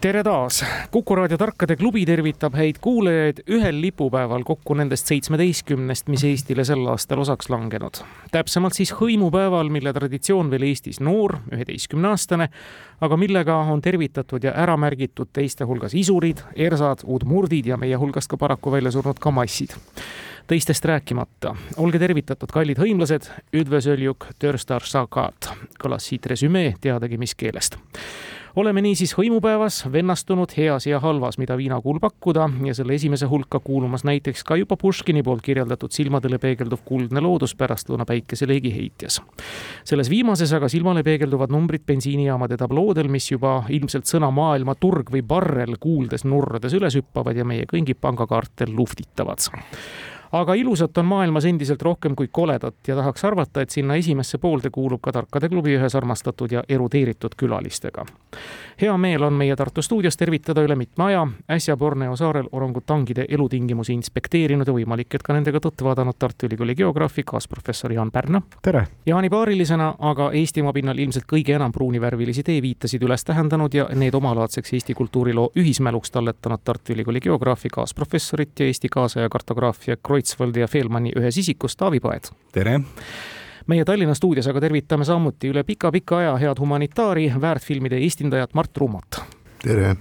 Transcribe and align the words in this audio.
tere 0.00 0.22
taas, 0.24 0.64
Kuku 0.90 1.14
raadio 1.16 1.38
Tarkade 1.38 1.76
klubi 1.76 2.02
tervitab 2.06 2.54
häid 2.58 2.78
kuulajaid 2.80 3.40
ühel 3.56 3.78
lipupäeval 3.80 4.44
kokku 4.44 4.74
nendest 4.74 5.08
seitsmeteistkümnest, 5.08 6.10
mis 6.12 6.24
Eestile 6.24 6.64
sel 6.64 6.84
aastal 6.92 7.22
osaks 7.24 7.48
langenud. 7.50 8.02
täpsemalt 8.32 8.76
siis 8.76 8.92
hõimupäeval, 8.92 9.70
mille 9.72 9.92
traditsioon 9.92 10.50
veel 10.50 10.68
Eestis 10.68 11.00
noor, 11.00 11.38
üheteistkümneaastane, 11.52 12.48
aga 13.00 13.16
millega 13.16 13.56
on 13.56 13.82
tervitatud 13.82 14.44
ja 14.44 14.52
ära 14.52 14.76
märgitud 14.76 15.32
teiste 15.32 15.64
hulgas 15.64 15.94
isurid, 15.94 16.44
ersad, 16.54 17.04
udmurdid 17.04 17.66
ja 17.66 17.76
meie 17.76 17.96
hulgast 17.96 18.30
ka 18.30 18.36
paraku 18.36 18.72
välja 18.72 18.92
surnud 18.92 19.18
kamassid 19.20 19.76
teistest 20.46 20.84
rääkimata. 20.84 21.56
olge 21.76 21.98
tervitatud, 21.98 22.52
kallid 22.52 22.78
hõimlased, 22.78 23.26
üdvösöljuk, 23.52 24.28
törstar 24.38 24.84
sakat, 24.86 25.50
kõlas 25.82 26.06
siit 26.06 26.26
resümee 26.26 26.74
teadagi 26.80 27.18
mis 27.18 27.34
keelest 27.34 27.80
oleme 28.56 28.80
niisiis 28.82 29.12
hõimupäevas 29.18 29.82
vennastunud 29.92 30.52
heas 30.56 30.86
ja 30.88 31.00
halvas, 31.00 31.36
mida 31.38 31.56
viinakuul 31.56 31.98
pakkuda 32.00 32.48
ja 32.64 32.74
selle 32.74 32.94
esimese 32.96 33.28
hulka 33.28 33.60
kuulumas 33.60 34.04
näiteks 34.08 34.44
ka 34.44 34.56
juba 34.56 34.78
Puškini 34.80 35.22
poolt 35.22 35.44
kirjeldatud 35.44 35.92
silmadele 35.92 36.38
peegelduv 36.40 36.80
kuldne 36.84 37.20
loodus 37.20 37.54
pärastlõuna 37.54 38.06
päikeseleegi 38.08 38.72
heitjas. 38.74 39.20
selles 39.84 40.10
viimases 40.10 40.52
aga 40.52 40.68
silmale 40.68 41.02
peegelduvad 41.02 41.52
numbrid 41.52 41.84
bensiinijaamade 41.86 42.56
tabloodel, 42.56 43.08
mis 43.08 43.30
juba 43.30 43.62
ilmselt 43.68 44.08
sõna 44.08 44.30
maailmaturg 44.32 45.12
või 45.12 45.22
barrel 45.22 45.76
kuuldes 45.80 46.24
nurrades 46.24 46.72
üles 46.72 46.96
hüppavad 46.96 47.36
ja 47.36 47.44
meie 47.44 47.68
kõigi 47.68 47.94
pangakaartel 47.94 48.72
luhtitavad 48.76 49.44
aga 50.32 50.54
ilusat 50.54 50.98
on 50.98 51.06
maailmas 51.06 51.44
endiselt 51.44 51.82
rohkem 51.82 52.16
kui 52.16 52.28
koledat 52.32 52.88
ja 52.88 52.96
tahaks 52.96 53.24
arvata, 53.24 53.60
et 53.60 53.70
sinna 53.70 53.94
esimesse 53.94 54.38
poolde 54.38 54.70
kuulub 54.70 55.00
ka 55.02 55.12
Tarkade 55.12 55.48
klubi 55.48 55.76
ühes 55.76 55.94
armastatud 55.94 56.52
ja 56.52 56.62
erudeeritud 56.68 57.36
külalistega. 57.36 58.04
hea 58.80 58.96
meel 58.96 59.22
on 59.22 59.32
meie 59.32 59.56
Tartu 59.56 59.82
stuudios 59.82 60.16
tervitada 60.16 60.62
üle 60.62 60.76
mitme 60.76 61.04
aja 61.04 61.26
äsja 61.50 61.76
Borneo 61.76 62.16
saarel 62.16 62.48
orangutangide 62.52 63.24
elutingimusi 63.28 63.92
inspekteerinud 63.92 64.66
ja 64.66 64.72
võimalik, 64.72 65.14
et 65.14 65.22
ka 65.22 65.32
nendega 65.32 65.60
tõtt 65.60 65.84
vaadanud 65.84 66.18
Tartu 66.18 66.46
Ülikooli 66.46 66.74
geograafi 66.74 67.22
kaasprofessor 67.26 67.92
Jaan 67.92 68.10
Pärna. 68.10 68.42
tere! 68.62 68.86
Jaani 69.06 69.30
paarilisena 69.30 69.94
aga 69.98 70.30
Eestimaa 70.32 70.72
pinnal 70.72 70.98
ilmselt 70.98 71.24
kõige 71.32 71.54
enam 71.56 71.72
pruunivärvilisi 71.72 72.42
teeviitasid 72.42 73.02
üles 73.02 73.24
tähendanud 73.24 73.74
ja 73.74 73.88
need 73.94 74.14
omalaadseks 74.14 74.72
Eesti 74.72 74.94
kultuuriloo 74.94 75.50
ühismäluks 75.56 76.10
talletanud 76.10 76.60
Tartu 76.64 76.92
Ülikooli 76.92 77.20
geograafi 77.20 77.68
kaasprofessorit 77.72 78.60
ja 78.60 78.66
Eesti 78.66 78.88
kaasaja 78.88 79.28
kartograafia 79.28 79.96
Kreutzwaldi 80.16 80.60
ja 80.60 80.66
Fehlmanni 80.68 81.10
ühes 81.16 81.36
isikus 81.36 81.76
Taavi 81.76 82.00
Paet. 82.00 82.30
tere! 82.52 82.80
meie 83.66 83.84
Tallinna 83.84 84.14
stuudios 84.14 84.46
aga 84.48 84.60
tervitame 84.64 85.04
samuti 85.04 85.50
üle 85.50 85.64
pika-pika 85.64 86.18
aja 86.22 86.36
head 86.40 86.60
humanitaari, 86.60 87.26
väärtfilmide 87.40 87.98
esindajat 88.06 88.54
Mart 88.54 88.76
Rumot. 88.76 89.20
tere! 89.62 89.96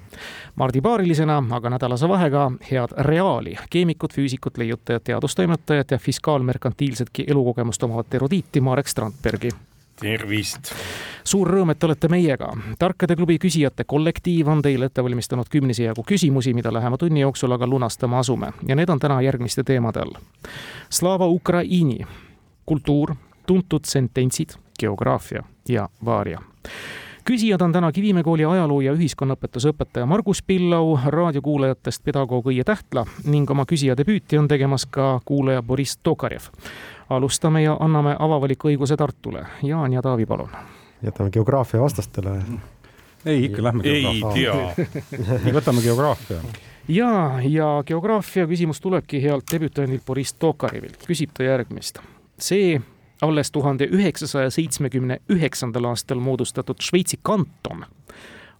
Mardi 0.55 0.81
paarilisena, 0.81 1.41
aga 1.51 1.69
nädalase 1.69 2.07
vahega 2.07 2.47
head 2.71 2.95
reaali, 3.09 3.57
keemikut, 3.69 4.13
füüsikut, 4.13 4.57
leiutajat, 4.57 5.03
teadustoimetajat 5.03 5.91
ja 5.91 5.99
fiskaalmerkantiilsetki 5.99 7.27
elukogemust 7.27 7.83
omavat 7.83 8.13
erudiiti 8.13 8.61
Marek 8.61 8.87
Strandbergi 8.87 9.51
tervist! 10.01 10.73
suur 11.25 11.49
rõõm, 11.49 11.71
et 11.71 11.83
olete 11.83 12.09
meiega. 12.11 12.51
tarkade 12.79 13.15
klubi 13.15 13.37
küsijate 13.41 13.83
kollektiiv 13.83 14.47
on 14.47 14.61
teile 14.61 14.89
ette 14.91 15.03
valmistanud 15.03 15.49
kümnese 15.49 15.83
jagu 15.83 16.03
küsimusi, 16.03 16.53
mida 16.53 16.73
lähema 16.73 16.97
tunni 16.97 17.23
jooksul 17.23 17.51
aga 17.51 17.67
lunastama 17.67 18.19
asume 18.19 18.53
ja 18.67 18.75
need 18.75 18.89
on 18.89 18.99
täna 18.99 19.21
järgmiste 19.21 19.63
teemade 19.63 20.03
all. 20.03 20.19
Slava 20.89 21.27
Ukraini, 21.27 22.05
kultuur, 22.65 23.15
tuntud 23.45 23.85
sententsid, 23.85 24.57
geograafia 24.79 25.43
ja 25.69 25.89
vaaria 26.05 26.41
küsijad 27.25 27.61
on 27.61 27.71
täna 27.71 27.91
Kivimäe 27.91 28.23
kooli 28.23 28.45
ajaloo 28.45 28.81
ja 28.81 28.93
ühiskonnaõpetuse 28.93 29.71
õpetaja 29.73 30.05
Margus 30.05 30.43
Pillau, 30.43 30.97
raadiokuulajatest 31.05 32.03
pedagoog 32.03 32.51
Õie 32.51 32.63
Tähtla 32.63 33.05
ning 33.25 33.49
oma 33.51 33.65
küsija 33.65 33.97
debüüti 33.97 34.37
on 34.37 34.47
tegemas 34.47 34.85
ka 34.85 35.19
kuulaja 35.25 35.63
Boriss 35.63 35.97
Tokarjev. 36.03 36.51
alustame 37.09 37.63
ja 37.63 37.77
anname 37.79 38.15
avavaliku 38.19 38.67
õiguse 38.67 38.97
Tartule. 38.97 39.45
Jaan 39.63 39.93
ja 39.93 40.01
Taavi, 40.01 40.25
palun. 40.25 40.49
jätame 41.03 41.29
geograafia 41.29 41.81
vastastele. 41.81 42.41
ei, 43.25 43.45
ikka 43.45 43.63
lähme 43.63 43.83
geograafia. 43.83 44.53
ei 44.53 44.75
tea. 45.45 45.53
võtame 45.59 45.81
geograafia 45.81 46.41
ja, 46.87 47.39
ja 47.49 47.83
geograafia 47.87 48.47
küsimus 48.47 48.81
tulebki 48.81 49.23
healt 49.23 49.51
debütandilt 49.51 50.05
Boriss 50.05 50.33
Tokarjevilt. 50.33 51.05
küsib 51.07 51.33
ta 51.33 51.43
järgmist. 51.43 51.99
see 52.39 52.81
alles 53.21 53.51
tuhande 53.51 53.87
üheksasaja 53.91 54.49
seitsmekümne 54.49 55.19
üheksandal 55.29 55.83
aastal 55.83 56.19
moodustatud 56.19 56.75
Šveitsi 56.81 57.19
kanton 57.21 57.85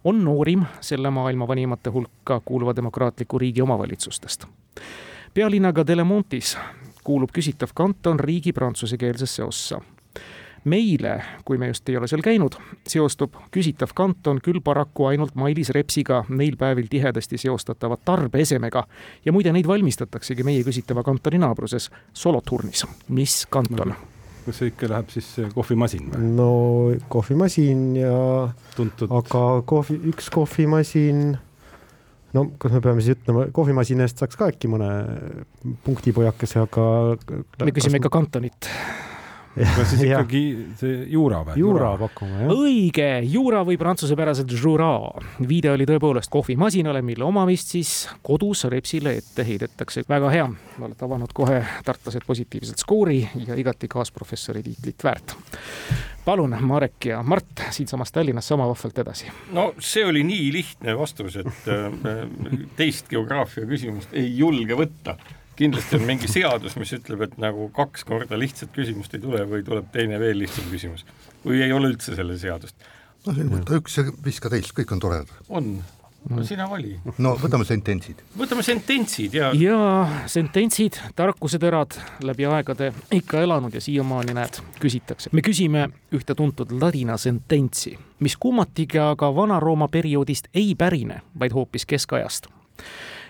on 0.04 0.24
noorim 0.24 0.64
selle 0.80 1.10
maailma 1.10 1.48
vanimate 1.48 1.90
hulka 1.90 2.40
kuuluva 2.44 2.76
demokraatliku 2.76 3.38
riigi 3.38 3.62
omavalitsustest. 3.62 4.46
pealinnaga 5.34 5.86
Delemontis 5.86 6.58
kuulub 7.04 7.30
küsitav 7.30 7.68
kanton 7.74 8.20
riigi 8.20 8.52
prantsusekeelsesse 8.52 9.44
ossa. 9.44 9.80
meile, 10.64 11.22
kui 11.44 11.58
me 11.58 11.66
just 11.66 11.88
ei 11.88 11.96
ole 11.96 12.08
seal 12.10 12.22
käinud, 12.22 12.56
seostub 12.88 13.36
küsitav 13.54 13.92
kanton 13.94 14.40
küll 14.42 14.58
paraku 14.60 15.06
ainult 15.06 15.34
Mailis 15.34 15.70
Repsiga 15.70 16.24
neil 16.28 16.56
päevil 16.56 16.86
tihedasti 16.90 17.38
seostatava 17.38 17.96
tarbeesemega 17.96 18.86
ja 19.24 19.32
muide, 19.32 19.52
neid 19.52 19.66
valmistataksegi 19.66 20.42
meie 20.42 20.64
küsitava 20.66 21.02
kantoni 21.02 21.38
naabruses 21.38 21.90
Solothurnis. 22.12 22.86
mis 23.08 23.46
kanton 23.50 23.94
no.? 23.94 24.15
Kas 24.46 24.60
see 24.60 24.70
ikka 24.72 24.90
läheb 24.92 25.10
siis 25.14 25.28
kohvimasin 25.54 26.12
või? 26.12 26.28
no 26.36 26.50
kohvimasin 27.12 27.82
ja 27.98 28.14
tuntud, 28.76 29.10
aga 29.18 29.42
kohvi, 29.68 29.98
üks 30.12 30.30
kohvimasin, 30.34 31.34
no 32.36 32.46
kas 32.62 32.76
me 32.76 32.82
peame 32.84 33.02
siis 33.04 33.18
ütlema, 33.18 33.48
kohvimasina 33.56 34.06
eest 34.06 34.22
saaks 34.22 34.38
ka 34.38 34.50
äkki 34.52 34.70
mõne 34.70 34.90
punktipojakese, 35.86 36.62
aga. 36.66 36.86
me 37.64 37.74
küsime 37.76 38.02
ikka 38.02 38.12
kantonit 38.18 38.70
no 39.56 39.84
siis 39.88 40.02
ikkagi 40.04 40.42
see 40.80 40.96
juura 41.12 41.40
või? 41.46 41.56
juura 41.60 41.92
pakume, 42.00 42.42
jah. 42.44 42.52
õige, 42.52 43.08
juura 43.30 43.62
või 43.66 43.78
prantsusepäraselt 43.80 44.52
jura. 44.52 44.90
viide 45.48 45.72
oli 45.72 45.86
tõepoolest 45.88 46.30
kohvimasinale, 46.32 47.02
mille 47.06 47.24
omamist 47.24 47.72
siis 47.76 47.92
kodus 48.26 48.66
Repsile 48.72 49.16
ette 49.20 49.46
heidetakse. 49.46 50.04
väga 50.08 50.32
hea, 50.32 50.48
olete 50.80 51.06
avanud 51.06 51.32
kohe 51.36 51.62
tartlased 51.84 52.26
positiivselt 52.26 52.82
skoori 52.82 53.22
ja 53.46 53.56
igati 53.56 53.88
kaasprofessori 53.88 54.62
tiitlit 54.66 55.04
väärt. 55.04 55.36
palun, 56.24 56.56
Marek 56.60 57.10
ja 57.12 57.22
Mart 57.22 57.64
siinsamas 57.70 58.12
Tallinnas 58.12 58.48
sama 58.48 58.68
vahvalt 58.68 58.98
edasi. 58.98 59.32
no 59.52 59.72
see 59.78 60.04
oli 60.04 60.24
nii 60.26 60.52
lihtne 60.52 60.98
vastus, 60.98 61.36
et 61.36 61.72
äh, 61.72 62.68
teist 62.76 63.08
geograafia 63.08 63.66
küsimust 63.66 64.12
ei 64.12 64.36
julge 64.36 64.76
võtta 64.76 65.16
kindlasti 65.56 65.98
on 65.98 66.06
mingi 66.08 66.30
seadus, 66.30 66.76
mis 66.80 66.92
ütleb, 66.96 67.26
et 67.26 67.36
nagu 67.42 67.70
kaks 67.76 68.06
korda 68.08 68.38
lihtsat 68.38 68.72
küsimust 68.76 69.16
ei 69.16 69.22
tule 69.22 69.42
või 69.48 69.64
tuleb 69.66 69.88
teine 69.94 70.20
veel 70.22 70.38
lihtsam 70.42 70.68
küsimus. 70.70 71.06
või 71.44 71.62
ei 71.64 71.72
ole 71.72 71.92
üldse 71.94 72.16
selle 72.16 72.38
seadust. 72.38 72.76
no 73.26 73.34
siin 73.36 73.52
võta 73.52 73.78
üks 73.80 74.00
ja 74.00 74.06
viska 74.24 74.52
teist, 74.52 74.74
kõik 74.76 74.92
on 74.96 75.02
toredad. 75.02 75.32
on, 75.48 75.78
no 76.28 76.44
sina 76.44 76.68
vali. 76.70 76.96
no 77.18 77.34
võtame 77.40 77.64
sententsid. 77.68 78.20
võtame 78.38 78.64
sententsid 78.66 79.34
ja. 79.38 79.50
ja 79.56 79.80
sententsid, 80.30 81.00
tarkuseterad 81.16 81.98
läbi 82.26 82.48
aegade 82.50 82.92
ikka 83.16 83.42
elanud 83.46 83.74
ja 83.74 83.80
siiamaani 83.80 84.36
näed, 84.36 84.60
küsitakse. 84.82 85.32
me 85.32 85.44
küsime 85.46 85.88
ühte 86.12 86.36
tuntud 86.36 86.72
ladina 86.80 87.16
sententsi, 87.16 87.96
mis 88.20 88.36
kummatigi 88.36 89.00
aga 89.02 89.32
Vana-Rooma 89.34 89.88
perioodist 89.88 90.52
ei 90.54 90.74
pärine, 90.78 91.22
vaid 91.38 91.56
hoopis 91.56 91.88
keskajast 91.88 92.52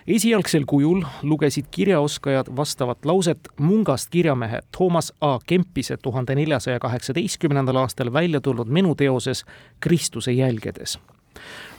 esialgsel 0.07 0.63
kujul 0.67 1.01
lugesid 1.23 1.65
kirjaoskajad 1.71 2.47
vastavat 2.55 3.05
lauset 3.05 3.39
Mungast 3.59 4.09
kirjamehe 4.09 4.59
Toomas 4.77 5.13
A 5.21 5.39
Kempise 5.47 5.97
tuhande 5.97 6.35
neljasaja 6.35 6.79
kaheksateistkümnendal 6.79 7.75
aastal 7.75 8.13
välja 8.13 8.41
tulnud 8.41 8.67
menuteoses 8.67 9.45
Kristuse 9.79 10.31
jälgedes. 10.31 10.99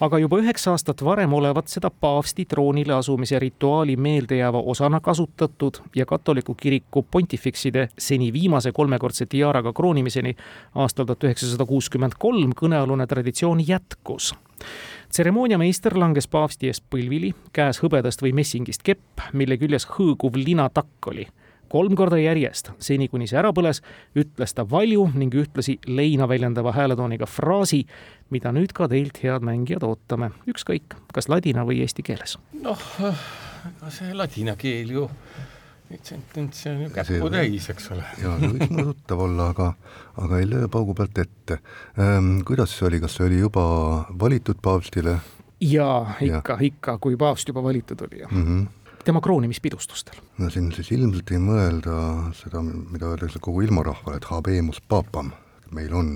aga 0.01 0.19
juba 0.19 0.39
üheksa 0.39 0.71
aastat 0.71 1.05
varem 1.05 1.33
olevat 1.33 1.69
seda 1.69 1.91
paavsti 1.91 2.45
troonile 2.45 2.95
asumise 2.95 3.39
rituaali 3.39 3.97
meeldejääva 3.97 4.61
osana 4.61 5.01
kasutatud 5.01 5.75
ja 5.97 6.07
katoliku 6.07 6.55
kiriku 6.55 7.07
pontifikside 7.11 7.89
seni 7.99 8.33
viimase 8.33 8.73
kolmekordse 8.73 9.27
tiaraga 9.27 9.73
kroonimiseni 9.73 10.37
aastal 10.75 11.05
tuhat 11.05 11.25
üheksasada 11.25 11.67
kuuskümmend 11.67 12.13
kolm 12.19 12.53
kõnealune 12.61 13.07
traditsioon 13.07 13.69
jätkus 13.69 14.35
tseremooniameister 15.13 15.97
langes 15.99 16.29
paavsti 16.29 16.71
eest 16.71 16.85
põlvili, 16.91 17.33
käes 17.53 17.81
hõbedast 17.83 18.23
või 18.25 18.35
messingist 18.37 18.85
kepp, 18.87 19.25
mille 19.33 19.59
küljes 19.61 19.89
hõõguv 19.97 20.39
linatakk 20.41 21.13
oli. 21.13 21.27
kolm 21.69 21.93
korda 21.97 22.17
järjest, 22.17 22.71
seni 22.81 23.11
kuni 23.13 23.27
see 23.29 23.37
ära 23.37 23.51
põles, 23.53 23.83
ütles 24.17 24.55
ta 24.57 24.65
valju 24.65 25.11
ning 25.15 25.35
ühtlasi 25.35 25.75
leina 25.87 26.29
väljendava 26.29 26.73
hääletooniga 26.73 27.27
fraasi, 27.29 27.83
mida 28.31 28.53
nüüd 28.57 28.73
ka 28.73 28.89
teilt, 28.89 29.21
head 29.23 29.45
mängijad, 29.45 29.85
ootame, 29.85 30.31
ükskõik, 30.49 30.97
kas 31.13 31.29
ladina 31.29 31.67
või 31.69 31.83
eesti 31.85 32.03
keeles. 32.03 32.39
noh, 32.63 32.81
ega 33.69 33.93
see 33.93 34.15
ladina 34.17 34.57
keel 34.57 34.97
ju 34.97 35.09
neid 35.89 36.05
sententse 36.05 36.71
on 36.71 36.83
ju 36.85 36.91
käputäis, 36.93 37.69
eks 37.73 37.91
ole. 37.95 38.05
ja 38.23 38.35
see 38.41 38.53
võiks 38.55 38.73
tuttav 38.91 39.25
olla, 39.25 39.51
aga, 39.55 39.73
aga 40.21 40.41
ei 40.43 40.49
löö 40.49 40.69
paugu 40.73 40.95
pealt 40.99 41.19
ette 41.25 41.61
ähm,. 41.99 42.41
kuidas 42.49 42.77
see 42.77 42.89
oli, 42.91 43.01
kas 43.01 43.19
see 43.19 43.29
oli 43.29 43.41
juba 43.41 43.65
valitud 44.21 44.61
paavstile? 44.63 45.19
jaa, 45.65 46.19
ikka, 46.25 46.59
ikka, 46.71 46.99
kui 47.03 47.17
paavst 47.21 47.49
juba 47.49 47.65
valitud 47.65 48.05
oli, 48.09 48.25
jah 48.25 48.33
mm. 48.33 48.45
-hmm 48.45 48.67
tema 49.09 49.21
kroonimispidustustel. 49.25 50.19
no 50.39 50.51
siin 50.51 50.73
siis 50.77 50.91
ilmselt 50.93 51.31
ei 51.33 51.39
mõelda 51.41 51.95
seda, 52.37 52.61
mida 52.61 53.09
öeldakse 53.09 53.41
kogu 53.41 53.63
ilmarahvale, 53.65 54.19
et 54.21 54.27
habemus 54.29 54.83
papam, 54.85 55.31
meil 55.73 55.95
on 55.95 56.11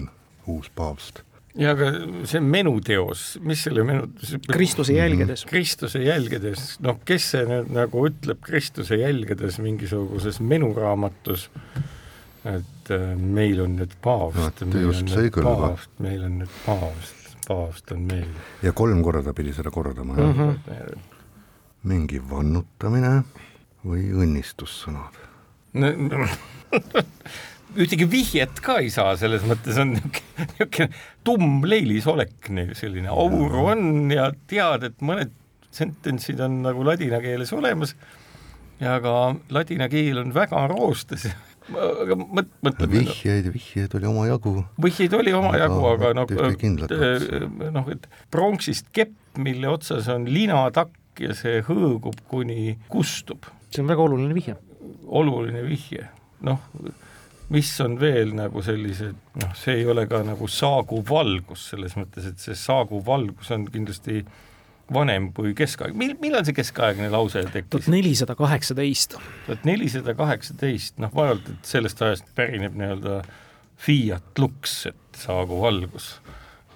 uus 0.47 0.69
paavst 0.77 1.23
ja 1.59 1.73
aga 1.75 1.89
see 2.29 2.41
menuteos, 2.45 3.25
mis 3.45 3.63
selle 3.67 3.85
menu 3.87 4.07
Kristuse 4.49 4.97
jälgedes. 4.97 5.45
Kristuse 5.49 6.03
jälgedes, 6.05 6.77
noh, 6.85 7.01
kes 7.09 7.33
see 7.35 7.45
nüüd 7.49 7.73
nagu 7.77 8.07
ütleb 8.09 8.41
Kristuse 8.45 8.99
jälgedes 9.01 9.59
mingisuguses 9.63 10.41
menuraamatus, 10.41 11.49
et 12.49 12.93
äh, 12.95 13.09
meil 13.17 13.61
on 13.65 13.77
nüüd 13.81 13.97
paavst. 14.05 14.65
No,, 14.65 14.73
meil 14.73 14.93
on 14.95 15.11
nüüd 15.11 15.41
paavst, 15.43 15.93
meil 16.03 16.27
on 16.29 16.39
nüüd 16.43 16.59
paavst, 16.65 17.35
paavst 17.49 17.95
on 17.97 18.07
meil. 18.09 18.29
ja 18.65 18.75
kolm 18.77 19.03
korda 19.05 19.37
pidi 19.37 19.55
seda 19.57 19.71
kordama 19.75 20.17
mm, 20.17 20.39
-hmm. 20.39 21.09
mingi 21.93 22.23
vannutamine 22.31 23.19
või 23.85 24.09
õnnistussõnad? 24.25 25.21
No, 25.73 25.89
ühtegi 27.77 28.09
vihjet 28.11 28.61
ka 28.65 28.79
ei 28.83 28.91
saa, 28.93 29.15
selles 29.21 29.45
mõttes 29.49 29.79
on 29.81 29.95
niisugune 29.97 30.89
tumm 31.25 31.63
leilisolek, 31.69 32.51
selline 32.79 33.13
aur 33.13 33.57
on 33.63 34.11
ja 34.13 34.31
tead, 34.51 34.89
et 34.91 35.05
mõned 35.05 35.33
sententsid 35.73 36.41
on 36.45 36.61
nagu 36.67 36.85
ladina 36.85 37.23
keeles 37.25 37.53
olemas 37.57 37.95
ja 38.83 38.99
ka 39.03 39.35
ladina 39.55 39.89
keel 39.93 40.21
on 40.21 40.35
väga 40.37 40.67
roostes 40.73 41.29
aga 41.71 42.17
mõt-, 42.19 42.51
mõtleme 42.65 43.05
vihjeid, 43.07 43.49
vihjeid 43.55 43.95
oli 43.97 44.09
omajagu. 44.11 44.55
vihjeid 44.83 45.15
oli 45.17 45.35
omajagu, 45.37 45.79
aga 45.93 46.11
noh, 46.19 46.33
noh, 47.79 47.93
et 47.95 48.09
pronksist 48.35 48.91
kepp, 48.93 49.15
mille 49.41 49.71
otsas 49.71 50.11
on 50.13 50.27
linatakk 50.29 51.23
ja 51.23 51.37
see 51.37 51.63
hõõgub, 51.65 52.19
kuni 52.29 52.77
kustub. 52.93 53.47
see 53.71 53.85
on 53.85 53.89
väga 53.89 54.05
oluline 54.05 54.37
vihje. 54.37 54.59
oluline 55.07 55.63
vihje, 55.69 56.11
noh 56.45 56.61
mis 57.53 57.73
on 57.85 57.99
veel 58.01 58.33
nagu 58.37 58.63
sellised, 58.65 59.19
noh, 59.43 59.53
see 59.59 59.83
ei 59.83 59.89
ole 59.89 60.07
ka 60.11 60.23
nagu 60.27 60.49
saaguv 60.51 61.05
valgus 61.11 61.69
selles 61.73 61.97
mõttes, 61.99 62.27
et 62.31 62.41
see 62.41 62.57
saaguv 62.59 63.05
valgus 63.07 63.53
on 63.55 63.67
kindlasti 63.73 64.23
vanem 64.93 65.31
kui 65.37 65.53
keskaeg, 65.57 65.95
mil-, 65.99 66.17
millal 66.23 66.45
see 66.47 66.57
keskaegne 66.57 67.09
lause 67.13 67.45
tekkis? 67.53 67.71
tuhat 67.73 67.91
nelisada 67.93 68.37
kaheksateist. 68.39 69.17
tuhat 69.47 69.67
nelisada 69.69 70.15
kaheksateist, 70.19 70.99
noh, 71.03 71.13
vaevalt, 71.15 71.49
et 71.53 71.73
sellest 71.75 72.03
ajast 72.05 72.33
pärineb 72.37 72.77
nii-öelda 72.79 73.21
fiat 73.83 74.43
lux, 74.43 74.79
et 74.91 75.23
saaguv 75.23 75.65
valgus. 75.65 76.15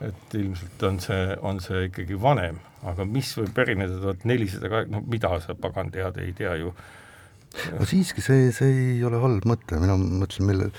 et 0.04 0.34
ilmselt 0.36 0.82
on 0.84 1.00
see, 1.00 1.36
on 1.40 1.60
see 1.64 1.86
ikkagi 1.88 2.18
vanem, 2.20 2.60
aga 2.84 3.06
mis 3.08 3.32
võib 3.38 3.54
pärineda 3.56 3.96
tuhat 4.02 4.26
nelisada 4.28 4.68
kaheksa, 4.72 4.92
no 4.92 5.02
mida 5.08 5.32
sa 5.40 5.56
pagan 5.56 5.92
tead, 5.94 6.20
ei 6.20 6.36
tea 6.36 6.52
ju 6.60 6.74
aga 7.72 7.88
siiski 7.88 8.24
see, 8.24 8.50
see 8.56 8.72
ei 8.96 9.04
ole 9.06 9.20
halb 9.22 9.46
mõte, 9.48 9.80
mina 9.82 9.96
mõtlesin, 9.96 10.48
mille, 10.48 10.70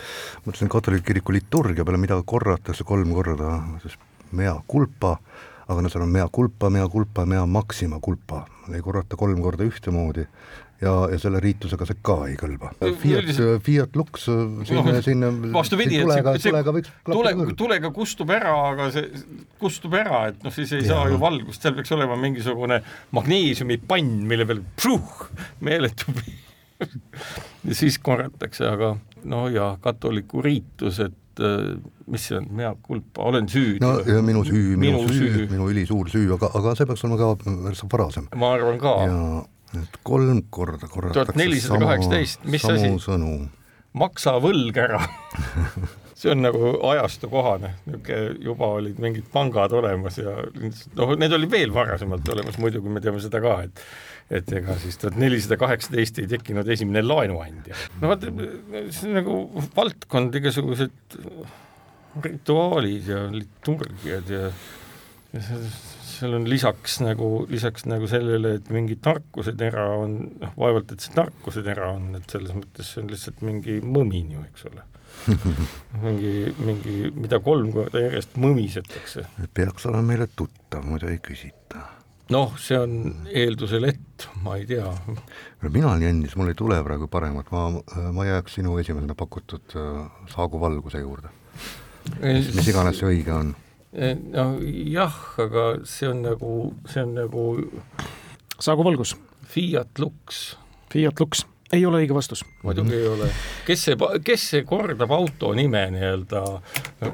mõtlesin 0.46 0.72
katoliku 0.72 1.12
kiriku 1.12 1.36
liturgia 1.36 1.86
peale, 1.88 2.02
mida 2.02 2.20
korratakse 2.28 2.88
kolm 2.88 3.14
korda, 3.18 3.58
siis 3.84 3.98
mea 4.38 4.56
culpa, 4.70 5.18
aga 5.68 5.84
no 5.84 5.92
seal 5.92 6.06
on 6.06 6.14
mea 6.14 6.28
culpa, 6.34 6.72
mea 6.74 6.88
culpa, 6.92 7.26
mea 7.26 7.44
maxima 7.50 8.00
culpa, 8.04 8.46
ei 8.72 8.84
korrata 8.84 9.20
kolm 9.20 9.44
korda 9.44 9.68
ühtemoodi. 9.68 10.28
Ja, 10.78 10.92
ja 11.10 11.18
selle 11.18 11.40
riitusega 11.42 11.88
see 11.90 11.98
ka 12.06 12.20
ei 12.30 12.36
kõlba. 12.38 12.68
Fiat, 13.02 13.32
Fiat 13.66 13.96
Lux 13.98 14.28
sinna 14.28 14.84
no,, 14.86 15.00
sinna 15.02 15.32
vastupidi, 15.56 15.98
et 16.04 16.12
see, 16.12 16.36
see 16.44 16.52
tulega, 16.54 16.76
tule, 17.10 17.32
tulega 17.58 17.92
kustub 17.96 18.30
ära, 18.36 18.54
aga 18.76 18.92
see 18.94 19.10
kustub 19.58 19.98
ära, 19.98 20.28
et 20.30 20.46
noh, 20.46 20.54
siis 20.54 20.76
ei 20.78 20.86
ja. 20.86 20.92
saa 20.92 21.10
ju 21.10 21.18
valgust, 21.24 21.66
seal 21.66 21.74
peaks 21.80 21.98
olema 21.98 22.20
mingisugune 22.22 22.84
magneesiumipann, 23.18 24.20
mille 24.30 24.46
peal 24.46 24.62
meeletu 25.66 26.14
siis 27.80 28.00
korratakse, 28.04 28.68
aga 28.70 28.96
no 29.28 29.48
ja 29.52 29.72
katoliku 29.82 30.42
riitus, 30.46 31.00
et 31.04 31.44
äh, 31.44 31.76
mis 32.08 32.30
see 32.30 32.38
on, 32.40 32.48
mea 32.60 32.74
culpa, 32.88 33.28
olen 33.32 33.50
süüdi. 33.52 33.82
no 33.84 33.98
ja 34.06 34.22
minu 34.22 34.46
süü, 34.46 34.78
minu, 34.78 35.02
minu 35.02 35.14
süü, 35.14 35.34
süü., 35.34 35.50
minu 35.52 35.70
ülisuur 35.72 36.10
süü, 36.14 36.26
aga, 36.38 36.52
aga 36.54 36.76
see 36.78 36.90
peaks 36.90 37.06
olema 37.06 37.20
ka 37.22 37.52
märksa 37.52 37.92
varasem. 37.92 38.32
ma 38.36 38.54
arvan 38.56 38.82
ka. 38.82 38.96
ja 39.08 39.22
et 39.82 40.02
kolm 40.08 40.42
korda 40.50 40.88
korratakse 40.88 41.34
tuhat 41.34 41.40
nelisada 41.40 41.86
kaheksateist, 41.86 42.46
mis 42.48 42.66
asi? 42.66 42.92
maksa 43.98 44.38
võlg 44.44 44.78
ära 44.78 45.02
see 46.18 46.32
on 46.34 46.42
nagu 46.42 46.72
ajastukohane, 46.90 47.74
niisugune 47.86 48.46
juba 48.46 48.72
olid 48.80 49.00
mingid 49.02 49.28
pangad 49.34 49.74
olemas 49.78 50.18
ja 50.18 50.34
noh, 50.98 51.14
need 51.20 51.34
olid 51.38 51.52
veel 51.52 51.74
varasemalt 51.76 52.30
olemas, 52.34 52.58
muidugi 52.62 52.94
me 52.94 53.04
teame 53.04 53.22
seda 53.22 53.42
ka, 53.44 53.60
et 53.68 53.84
et 54.32 54.52
ega 54.60 54.76
siis 54.82 54.98
tuhat 55.00 55.18
nelisada 55.20 55.58
kaheksateist 55.60 56.20
ei 56.20 56.30
tekkinud 56.32 56.68
esimene 56.74 57.04
laenuandja. 57.06 57.78
no 58.02 58.12
vaata, 58.12 58.32
see 58.92 59.10
on 59.10 59.16
nagu 59.22 59.38
valdkond, 59.76 60.36
igasugused 60.42 61.16
rituaalid 62.24 63.08
ja 63.12 63.22
liturgiad 63.32 64.34
ja, 64.34 64.50
ja 65.38 65.44
seal 66.18 66.34
on 66.34 66.48
lisaks 66.50 67.00
nagu, 67.04 67.30
lisaks 67.50 67.86
nagu 67.88 68.08
sellele, 68.10 68.56
et 68.58 68.70
mingi 68.74 68.98
tarkusetera 69.04 69.88
on, 70.02 70.20
noh, 70.42 70.54
vaevalt, 70.60 70.92
et 70.92 71.04
see 71.04 71.16
tarkusetera 71.16 71.92
on, 71.96 72.16
et 72.20 72.36
selles 72.36 72.56
mõttes 72.58 72.94
see 72.94 73.04
on 73.04 73.12
lihtsalt 73.14 73.44
mingi 73.48 73.80
mõmin 73.84 74.38
ju, 74.38 74.46
eks 74.52 74.70
ole 74.72 74.88
mingi, 76.04 76.32
mingi, 76.62 76.98
mida 77.16 77.40
kolm 77.44 77.72
korda 77.74 78.04
järjest 78.04 78.36
mõmisetakse. 78.40 79.24
peaks 79.56 79.88
olema 79.90 80.12
meile 80.12 80.28
tuttav, 80.36 80.84
muidu 80.86 81.10
ei 81.12 81.22
küsita 81.24 81.86
noh, 82.34 82.56
see 82.62 82.78
on 82.80 82.96
eeldusel, 83.32 83.88
et 83.92 84.28
ma 84.44 84.58
ei 84.60 84.66
tea. 84.70 84.90
mina 85.68 85.92
olen 85.92 86.06
jännis, 86.08 86.36
mul 86.40 86.52
ei 86.52 86.58
tule 86.58 86.80
praegu 86.86 87.10
paremat, 87.12 87.52
ma, 87.52 87.68
ma 88.14 88.28
jääks 88.28 88.60
sinu 88.60 88.78
esimesena 88.82 89.16
pakutud 89.18 89.78
äh, 89.78 90.04
Saagu 90.34 90.62
valguse 90.62 91.04
juurde. 91.04 91.32
mis 92.22 92.68
iganes 92.68 93.00
see 93.00 93.12
õige 93.12 93.34
on. 93.36 93.56
no 94.32 94.48
jah, 94.62 95.20
aga 95.44 95.68
see 95.88 96.10
on 96.10 96.24
nagu, 96.28 96.56
see 96.90 97.04
on 97.04 97.16
nagu 97.18 97.50
Saagu 98.60 98.84
valgus. 98.84 99.16
Fiat 99.48 100.00
Lux. 100.02 100.58
Fiat 100.92 101.20
Lux 101.20 101.46
ei 101.74 101.86
ole 101.86 102.02
õige 102.04 102.16
vastus. 102.16 102.44
muidugi 102.64 102.96
ei 102.96 103.08
ole. 103.08 103.30
kes 103.68 103.88
see, 103.90 103.98
kes 104.24 104.50
see 104.54 104.64
kordab 104.68 105.12
auto 105.12 105.54
nime 105.58 105.84
nii-öelda 105.96 106.44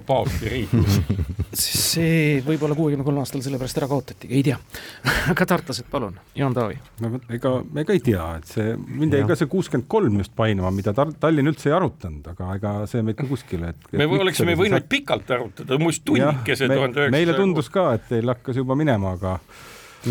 paavsti 0.07 0.51
riiklus 0.51 0.99
see 1.57 2.41
võib-olla 2.45 2.75
kuuekümne 2.77 3.05
kolme 3.05 3.21
aastal 3.23 3.43
sellepärast 3.45 3.77
ära 3.77 3.89
kaotatigi, 3.91 4.31
ei 4.37 4.43
tea. 4.45 4.57
Aga 5.31 5.47
tartlased, 5.49 5.87
palun, 5.91 6.15
Jaan 6.37 6.55
Taavi. 6.55 6.77
no 7.03 7.11
ega, 7.33 7.53
ega 7.83 7.95
ei 7.95 8.01
tea, 8.03 8.29
et 8.39 8.49
see, 8.49 8.73
mind 9.01 9.17
jäi 9.17 9.27
ka 9.29 9.37
see 9.39 9.51
kuuskümmend 9.51 9.89
kolm 9.91 10.17
just 10.21 10.33
painama, 10.37 10.71
mida 10.75 10.95
Tallinn 10.95 11.51
üldse 11.51 11.69
ei 11.69 11.77
arutanud, 11.77 12.31
aga 12.33 12.55
ega 12.57 12.73
see 12.89 13.03
meid 13.05 13.19
ka 13.19 13.27
kuskile, 13.29 13.73
et 13.73 13.93
me 13.99 14.07
oleksime 14.07 14.57
võinud 14.59 14.87
pikalt 14.89 15.29
arutada, 15.35 15.77
muuseas 15.81 16.03
tunnikese 16.07 16.69
tuhande 16.71 17.05
üheksasaja 17.05 17.17
meile 17.17 17.37
tundus 17.37 17.69
ka, 17.73 17.91
et 17.99 18.09
teil 18.09 18.33
hakkas 18.33 18.59
juba 18.63 18.77
minema, 18.79 19.15
aga 19.19 19.37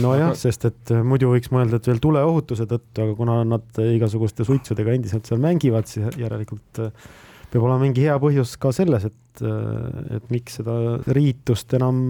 nojah, 0.03 0.33
sest 0.39 0.69
et 0.69 0.95
äh, 0.95 1.03
muidu 1.07 1.33
võiks 1.33 1.51
mõelda, 1.55 1.81
et 1.81 1.91
veel 1.91 2.01
tuleohutuse 2.03 2.69
tõttu, 2.71 3.07
aga 3.07 3.19
kuna 3.19 3.43
nad 3.57 3.83
igasuguste 3.83 4.47
suitsudega 4.49 4.95
endiselt 4.95 5.29
seal 5.29 5.43
mängivad, 5.43 5.91
siis 5.91 6.17
järelikult 6.21 6.85
äh, 6.87 7.11
peab 7.53 7.67
olema 7.67 7.85
mingi 7.85 8.07
hea 8.07 8.17
põhjus 8.23 8.57
ka 8.61 8.73
selles, 8.75 9.07
et, 9.11 9.45
äh, 9.45 10.17
et 10.19 10.33
miks 10.33 10.59
seda 10.61 10.77
riitust 11.13 11.77
enam 11.79 12.03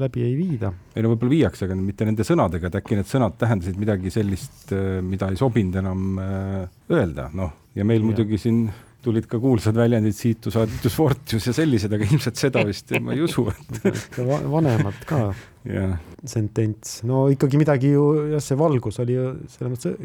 läbi 0.00 0.26
ei 0.26 0.36
viida. 0.36 0.72
ei 0.94 1.04
no 1.04 1.14
võib-olla 1.14 1.36
viiakse, 1.36 1.66
aga 1.66 1.78
mitte 1.80 2.08
nende 2.08 2.26
sõnadega, 2.28 2.68
et 2.68 2.78
äkki 2.82 3.00
need 3.00 3.10
sõnad 3.10 3.36
tähendasid 3.40 3.80
midagi 3.80 4.12
sellist, 4.14 4.72
mida 5.02 5.32
ei 5.32 5.40
sobinud 5.40 5.80
enam 5.82 6.22
öelda, 6.22 7.30
noh, 7.36 7.52
ja 7.76 7.86
meil 7.88 8.02
ja. 8.02 8.08
muidugi 8.10 8.40
siin 8.40 8.66
tulid 9.02 9.26
ka 9.30 9.38
kuulsad 9.42 9.76
väljendid 9.76 10.14
Situs 10.14 10.56
Aditus 10.60 10.94
Fortius 10.94 11.46
ja 11.48 11.54
sellised, 11.56 11.92
aga 11.92 12.06
ilmselt 12.06 12.38
seda 12.38 12.62
vist 12.66 12.92
ma 13.02 13.16
ei 13.16 13.22
usu, 13.24 13.48
et 13.50 14.18
vanemad 14.54 15.02
ka 15.08 15.24
yeah. 15.66 15.96
sentents, 16.28 17.00
no 17.08 17.26
ikkagi 17.32 17.60
midagi 17.60 17.92
ju, 17.96 18.06
jah, 18.34 18.42
see 18.44 18.58
valgus 18.58 19.00
oli 19.02 19.16
ju 19.18 19.28
selles 19.50 19.74
mõttes 19.74 19.96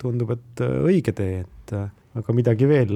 tundub, 0.00 0.34
et 0.36 0.64
õige 0.64 1.16
tee, 1.16 1.44
et 1.44 1.76
aga 2.14 2.34
midagi 2.36 2.68
veel 2.70 2.94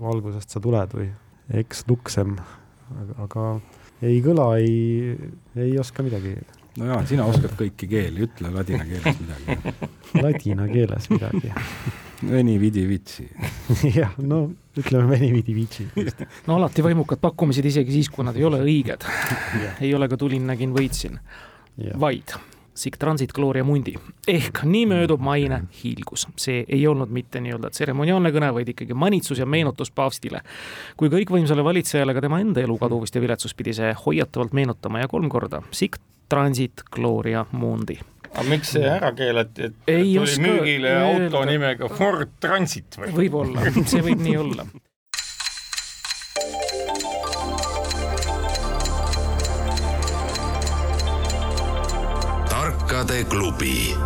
valgusest 0.00 0.54
sa 0.54 0.62
tuled 0.62 0.94
või? 0.96 1.08
Eks 1.58 1.86
luksem, 1.88 2.36
aga 3.24 3.50
ei 4.04 4.20
kõla, 4.24 4.50
ei, 4.60 5.14
ei 5.58 5.76
oska 5.80 6.04
midagi. 6.06 6.36
No 6.78 6.86
jaa, 6.86 7.00
sina 7.08 7.24
oskad 7.26 7.56
kõiki 7.58 7.88
keeli, 7.90 8.22
ütle 8.28 8.52
ladina 8.54 8.84
keeles 8.86 9.16
midagi. 9.18 9.72
Ladina 10.24 10.68
keeles 10.70 11.08
midagi. 11.10 11.50
Veni 12.34 12.56
vidi 12.58 12.84
vitsi. 12.86 13.26
Jah, 13.98 14.14
no 14.18 14.44
ütleme 14.78 15.06
veni 15.10 15.28
vidi 15.30 15.54
vitsi. 15.54 15.86
No 16.48 16.56
alati 16.56 16.82
vaimukad 16.82 17.20
pakkumised, 17.22 17.66
isegi 17.66 17.94
siis, 17.94 18.08
kui 18.10 18.26
nad 18.26 18.34
ei 18.38 18.46
ole 18.46 18.58
õiged. 18.64 19.06
Ei 19.78 19.92
ole 19.94 20.08
ka 20.10 20.18
tulin, 20.18 20.46
nägin, 20.50 20.74
võitsin, 20.74 21.18
vaid 21.98 22.34
sic 22.78 22.98
transit 23.00 23.32
gloria 23.36 23.64
mundi 23.66 23.94
ehk 24.28 24.62
nii 24.64 24.84
möödub 24.90 25.22
maine 25.24 25.62
hiilgus. 25.80 26.26
see 26.36 26.64
ei 26.68 26.86
olnud 26.86 27.10
mitte 27.14 27.42
nii-öelda 27.44 27.72
tseremoniaalne 27.74 28.32
kõne, 28.34 28.52
vaid 28.54 28.74
ikkagi 28.74 28.94
manitsus 28.94 29.38
ja 29.38 29.46
meenutus 29.46 29.90
paavstile. 29.90 30.42
kui 30.96 31.10
kõikvõimsale 31.12 31.64
valitsejale 31.64 32.14
ka 32.14 32.24
tema 32.24 32.40
enda 32.44 32.62
elu 32.64 32.78
kaduvust 32.78 33.14
ja 33.14 33.24
viletsust 33.24 33.56
pidi 33.56 33.74
see 33.74 33.94
hoiatavalt 34.06 34.52
meenutama 34.52 35.02
ja 35.04 35.08
kolm 35.08 35.28
korda 35.28 35.62
sic 35.70 35.98
Transit 36.28 36.82
Gloria 36.92 37.46
Mundi 37.52 37.98
aga 38.34 38.44
miks 38.48 38.74
see 38.76 38.84
ära 38.88 39.12
keelati, 39.16 39.70
et 39.70 39.90
ei 39.90 40.12
tuli 40.14 40.42
müügile 40.44 40.92
auto 41.00 41.44
nimega 41.48 41.88
Ford 41.88 42.36
Transit 42.40 42.98
või? 43.00 43.14
võib-olla, 43.22 43.70
see 43.84 44.04
võib 44.04 44.22
nii 44.24 44.36
olla. 44.38 44.68
Tarkade 53.18 53.24
klubi. 53.24 53.96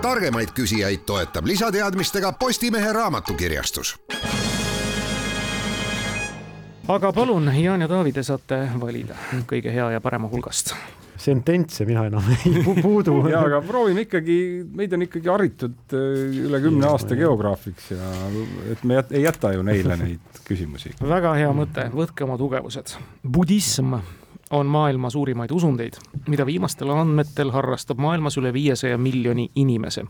targemaid 0.00 0.48
küsijaid 0.54 1.04
toetab 1.06 1.46
lisateadmistega 1.46 2.32
Postimehe 2.32 2.92
raamatukirjastus 2.92 3.98
aga 6.88 7.12
palun, 7.12 7.50
Jaan 7.62 7.80
ja 7.80 7.88
Taavi, 7.88 8.12
te 8.12 8.22
saate 8.22 8.68
valida 8.80 9.16
kõige 9.46 9.72
hea 9.72 9.90
ja 9.90 10.00
parema 10.00 10.28
hulgast 10.28 10.72
sententse 11.18 11.84
mina 11.84 12.06
enam 12.06 12.24
ei 12.36 12.62
puudu. 12.82 13.28
ja, 13.28 13.42
aga 13.44 13.60
proovime 13.60 14.06
ikkagi, 14.06 14.38
meid 14.72 14.92
on 14.92 15.04
ikkagi 15.04 15.28
haritud 15.28 15.96
äh, 15.98 16.38
üle 16.46 16.60
kümne 16.62 16.86
aasta 16.88 17.18
geograafiks 17.18 17.90
ja 17.90 18.12
et 18.72 18.84
me 18.84 19.00
jät, 19.00 19.12
ei 19.12 19.26
jäta 19.26 19.52
ju 19.52 19.66
neile 19.66 19.98
neid 19.98 20.40
küsimusi. 20.48 20.94
väga 21.02 21.34
hea 21.36 21.50
mõte, 21.52 21.90
võtke 21.92 22.24
oma 22.24 22.38
tugevused. 22.40 22.96
budism 23.28 23.98
on 24.50 24.66
maailma 24.66 25.10
suurimaid 25.10 25.50
usundeid, 25.50 25.98
mida 26.28 26.46
viimastel 26.46 26.90
andmetel 26.90 27.50
harrastab 27.50 27.98
maailmas 27.98 28.36
üle 28.36 28.52
viiesaja 28.52 28.98
miljoni 28.98 29.50
inimese. 29.54 30.04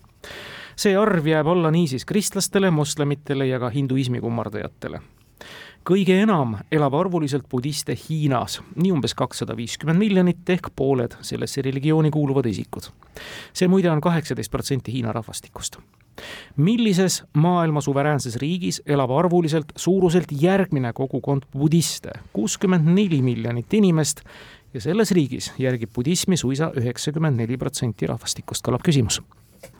see 0.78 0.96
arv 0.96 1.26
jääb 1.26 1.46
alla 1.46 1.70
niisiis 1.70 2.04
kristlastele, 2.04 2.70
moslemitele 2.70 3.46
ja 3.46 3.58
ka 3.58 3.68
hinduismi 3.68 4.20
kummardajatele 4.20 5.00
kõige 5.88 6.18
enam 6.20 6.56
elab 6.72 6.94
arvuliselt 6.98 7.46
budiste 7.50 7.96
Hiinas, 7.96 8.58
nii 8.76 8.92
umbes 8.92 9.14
kakssada 9.16 9.56
viiskümmend 9.56 10.00
miljonit 10.00 10.50
ehk 10.52 10.70
pooled 10.76 11.16
sellesse 11.24 11.64
religiooni 11.64 12.10
kuuluvad 12.12 12.46
isikud. 12.46 12.90
see 13.52 13.68
muide 13.68 13.90
on 13.90 14.00
kaheksateist 14.00 14.50
protsenti 14.50 14.92
Hiina 14.92 15.12
rahvastikust. 15.12 15.78
millises 16.56 17.22
maailma 17.32 17.80
suveräänses 17.80 18.36
riigis 18.36 18.82
elab 18.86 19.10
arvuliselt 19.10 19.72
suuruselt 19.76 20.28
järgmine 20.40 20.92
kogukond 20.92 21.42
budiste, 21.52 22.10
kuuskümmend 22.32 22.84
neli 22.84 23.22
miljonit 23.22 23.74
inimest 23.74 24.20
ja 24.74 24.80
selles 24.80 25.10
riigis 25.10 25.52
järgib 25.58 25.90
budismi 25.94 26.36
suisa 26.36 26.72
üheksakümmend 26.76 27.36
neli 27.36 27.56
protsenti 27.56 28.06
rahvastikust, 28.06 28.66
kõlab 28.66 28.84
küsimus 28.84 29.22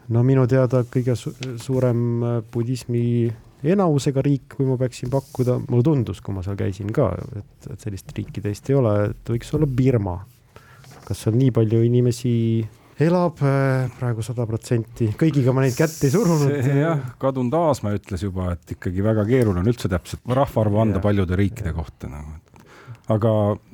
no 0.08 0.22
minu 0.22 0.46
teada 0.46 0.84
kõige 0.88 1.16
su 1.16 1.34
suurem 1.56 2.22
budismi 2.52 3.30
enamusega 3.66 4.22
riik, 4.22 4.54
kui 4.56 4.66
ma 4.68 4.78
peaksin 4.78 5.10
pakkuda, 5.10 5.58
mulle 5.68 5.86
tundus, 5.86 6.20
kui 6.22 6.34
ma 6.34 6.44
seal 6.46 6.58
käisin 6.58 6.92
ka, 6.94 7.10
et, 7.38 7.70
et 7.72 7.86
sellist 7.86 8.12
riiki 8.16 8.42
teist 8.44 8.70
ei 8.70 8.78
ole, 8.78 8.94
et 9.10 9.32
võiks 9.34 9.54
olla 9.58 9.66
Birma. 9.66 10.18
kas 11.08 11.24
seal 11.24 11.38
nii 11.38 11.50
palju 11.56 11.80
inimesi 11.86 12.34
elab 13.00 13.40
äh, 13.46 13.86
praegu 13.98 14.24
sada 14.26 14.44
protsenti, 14.46 15.12
kõigiga 15.18 15.54
ma 15.54 15.62
neid 15.64 15.76
kätt 15.78 16.02
ei 16.06 16.12
surunud. 16.12 16.52
jah, 16.82 17.04
kadunud 17.22 17.54
Aasma 17.54 17.94
ütles 17.96 18.24
juba, 18.26 18.52
et 18.56 18.74
ikkagi 18.76 19.04
väga 19.04 19.24
keeruline 19.28 19.62
on 19.62 19.72
üldse 19.72 19.90
täpselt 19.90 20.26
rahvaarvu 20.38 20.82
anda 20.82 20.98
ja, 20.98 21.04
paljude 21.06 21.38
riikide 21.38 21.72
kohta 21.76 22.10
nagu. 22.10 22.38
aga 23.14 23.32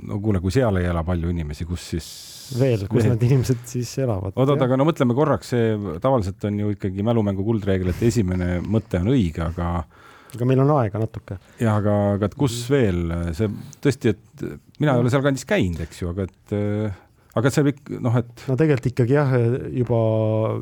no 0.09 0.21
kuule, 0.21 0.41
kui 0.45 0.55
seal 0.55 0.81
ei 0.81 0.89
ela 0.89 1.05
palju 1.05 1.33
inimesi, 1.33 1.67
kus 1.69 1.91
siis 1.95 2.09
veel, 2.59 2.87
kus 2.91 3.07
need 3.09 3.27
inimesed 3.29 3.63
siis 3.69 3.93
elavad. 4.05 4.35
oot-oot, 4.37 4.65
aga 4.67 4.79
no 4.81 4.87
mõtleme 4.89 5.17
korraks, 5.17 5.53
see 5.55 5.99
tavaliselt 6.03 6.45
on 6.49 6.59
ju 6.63 6.75
ikkagi 6.77 7.07
mälumängu 7.07 7.47
kuldreegel, 7.47 7.93
et 7.95 8.03
esimene 8.09 8.59
mõte 8.65 9.01
on 9.03 9.13
õige, 9.15 9.47
aga 9.47 9.77
aga 10.35 10.49
meil 10.51 10.65
on 10.65 10.73
aega 10.81 11.01
natuke. 11.03 11.39
jah, 11.61 11.79
aga, 11.79 11.97
aga 12.19 12.31
kus 12.39 12.59
veel, 12.71 13.07
see 13.39 13.51
tõesti, 13.85 14.15
et 14.15 14.47
mina 14.83 14.97
ei 14.97 15.05
ole 15.05 15.13
sealkandis 15.13 15.47
käinud, 15.49 15.83
eks 15.87 16.03
ju, 16.03 16.11
aga 16.15 16.29
et 16.29 16.57
aga 17.39 17.51
see 17.51 17.65
kõik 17.67 17.91
noh, 18.05 18.15
et. 18.21 18.45
no 18.49 18.57
tegelikult 18.59 18.91
ikkagi 18.93 19.17
jah, 19.17 19.35
juba 19.75 19.99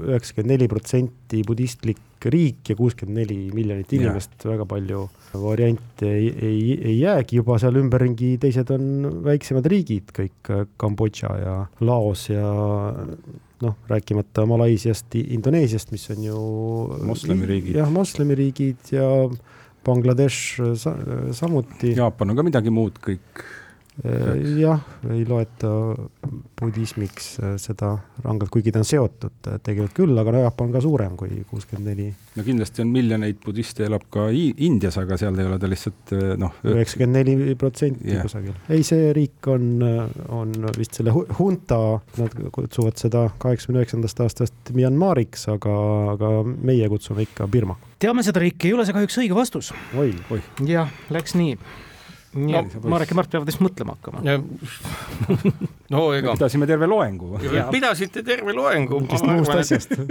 üheksakümmend 0.09 0.55
neli 0.55 0.69
protsenti 0.71 1.43
budistlik 1.47 2.27
riik 2.33 2.71
ja 2.71 2.77
kuuskümmend 2.79 3.19
neli 3.19 3.39
miljonit 3.55 3.93
inimest, 3.97 4.35
väga 4.47 4.67
palju 4.69 5.05
variante 5.43 6.09
ei, 6.09 6.33
ei, 6.33 6.59
ei 6.79 6.97
jäägi 7.01 7.41
juba 7.41 7.59
seal 7.61 7.81
ümberringi, 7.81 8.35
teised 8.43 8.71
on 8.75 9.09
väiksemad 9.27 9.67
riigid, 9.73 10.13
kõik 10.17 10.53
Kambodža 10.81 11.33
ja 11.43 11.57
Laos 11.85 12.29
ja 12.31 12.45
noh, 13.63 13.79
rääkimata 13.91 14.47
Malaisiast, 14.49 15.17
Indoneesiast, 15.23 15.93
mis 15.95 16.09
on 16.15 16.29
ju 16.29 16.45
moslemiriigid. 17.11 17.77
jah, 17.83 17.91
moslemiriigid 17.93 18.95
ja 18.95 19.09
Bangladesh 19.83 20.63
sa, 20.79 20.95
samuti. 21.35 21.97
Jaapan 21.99 22.33
on 22.33 22.39
ka 22.39 22.47
midagi 22.47 22.73
muud 22.75 23.03
kõik 23.03 23.43
Äh, 23.43 23.62
jah, 24.57 24.81
ei 25.13 25.25
loeta 25.29 25.69
budismiks 26.57 27.27
äh, 27.43 27.51
seda 27.61 27.91
rangelt, 28.25 28.49
kuigi 28.53 28.73
ta 28.73 28.81
on 28.81 28.89
seotud 28.89 29.51
äh, 29.51 29.59
tegelikult 29.61 29.99
küll, 29.99 30.15
aga 30.17 30.33
Jaapan 30.47 30.71
on 30.71 30.73
ka 30.73 30.81
suurem 30.81 31.19
kui 31.21 31.43
kuuskümmend 31.51 31.91
neli. 31.91 32.07
no 32.39 32.45
kindlasti 32.47 32.87
on 32.87 32.95
miljoneid 32.95 33.43
budiste 33.45 33.85
elab 33.85 34.07
ka 34.13 34.31
Indias, 34.33 34.97
aga 35.03 35.21
seal 35.21 35.37
ei 35.37 35.51
ole 35.51 35.61
ta 35.61 35.69
lihtsalt 35.69 36.15
noh. 36.41 36.57
üheksakümmend 36.73 37.19
neli 37.21 37.55
protsenti 37.61 38.17
kusagil. 38.23 38.57
ei, 38.73 38.81
see 38.87 39.13
riik 39.13 39.53
on, 39.53 39.85
on 40.41 40.57
vist 40.79 40.97
selle 40.97 41.13
hunta, 41.13 41.83
nad 42.17 42.41
kutsuvad 42.57 42.97
seda 43.03 43.27
kaheksakümne 43.45 43.85
üheksandast 43.85 44.25
aastast 44.25 44.73
Myanmariks, 44.73 45.51
aga, 45.53 45.79
aga 46.17 46.35
meie 46.49 46.89
kutsume 46.89 47.29
ikka 47.29 47.51
Birma. 47.53 47.77
teame 48.01 48.25
seda 48.25 48.41
riiki, 48.41 48.73
ei 48.73 48.77
ole 48.79 48.89
see 48.89 48.97
kahjuks 48.97 49.21
õige 49.27 49.37
vastus. 49.37 49.75
oi, 49.93 50.15
oi. 50.33 50.45
jah, 50.65 50.89
läks 51.13 51.37
nii 51.37 51.59
no, 52.35 52.63
Marek 52.93 53.13
ja 53.13 53.17
Mart 53.19 53.33
peavad 53.33 53.49
vist 53.49 53.61
mõtlema 53.65 53.97
hakkama. 53.97 54.23
no 55.93 56.05
ega. 56.17 56.37
pidasime 56.39 56.69
terve 56.71 56.89
loengu. 56.91 57.35
pidasite 57.73 58.23
terve 58.27 58.55
loengu. 58.57 59.03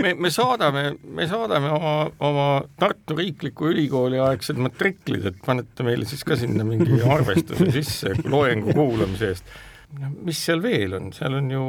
me, 0.01 0.13
me 0.13 0.31
saadame, 0.33 0.85
me 1.03 1.27
saadame 1.29 1.73
oma, 1.77 1.95
oma 2.19 2.47
Tartu 2.81 3.17
Riikliku 3.17 3.71
Ülikooli 3.71 4.21
aegsed 4.21 4.61
matriklid, 4.61 5.27
et 5.31 5.41
panete 5.45 5.87
meile 5.87 6.07
siis 6.09 6.23
ka 6.27 6.37
sinna 6.39 6.67
mingi 6.67 7.01
arvestuse 7.17 7.71
sisse 7.73 8.15
loengu 8.23 8.75
kuulamise 8.77 9.33
eest. 9.33 9.59
Mis 9.99 10.39
seal 10.39 10.61
veel 10.63 10.95
on, 10.97 11.11
seal 11.15 11.35
on 11.39 11.51
ju, 11.51 11.65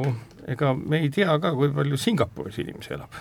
ega 0.52 0.72
me 0.78 1.02
ei 1.02 1.10
tea 1.14 1.34
ka, 1.42 1.54
kui 1.58 1.72
palju 1.74 1.98
Singapuris 1.98 2.60
inimesi 2.62 2.94
elab. 2.94 3.18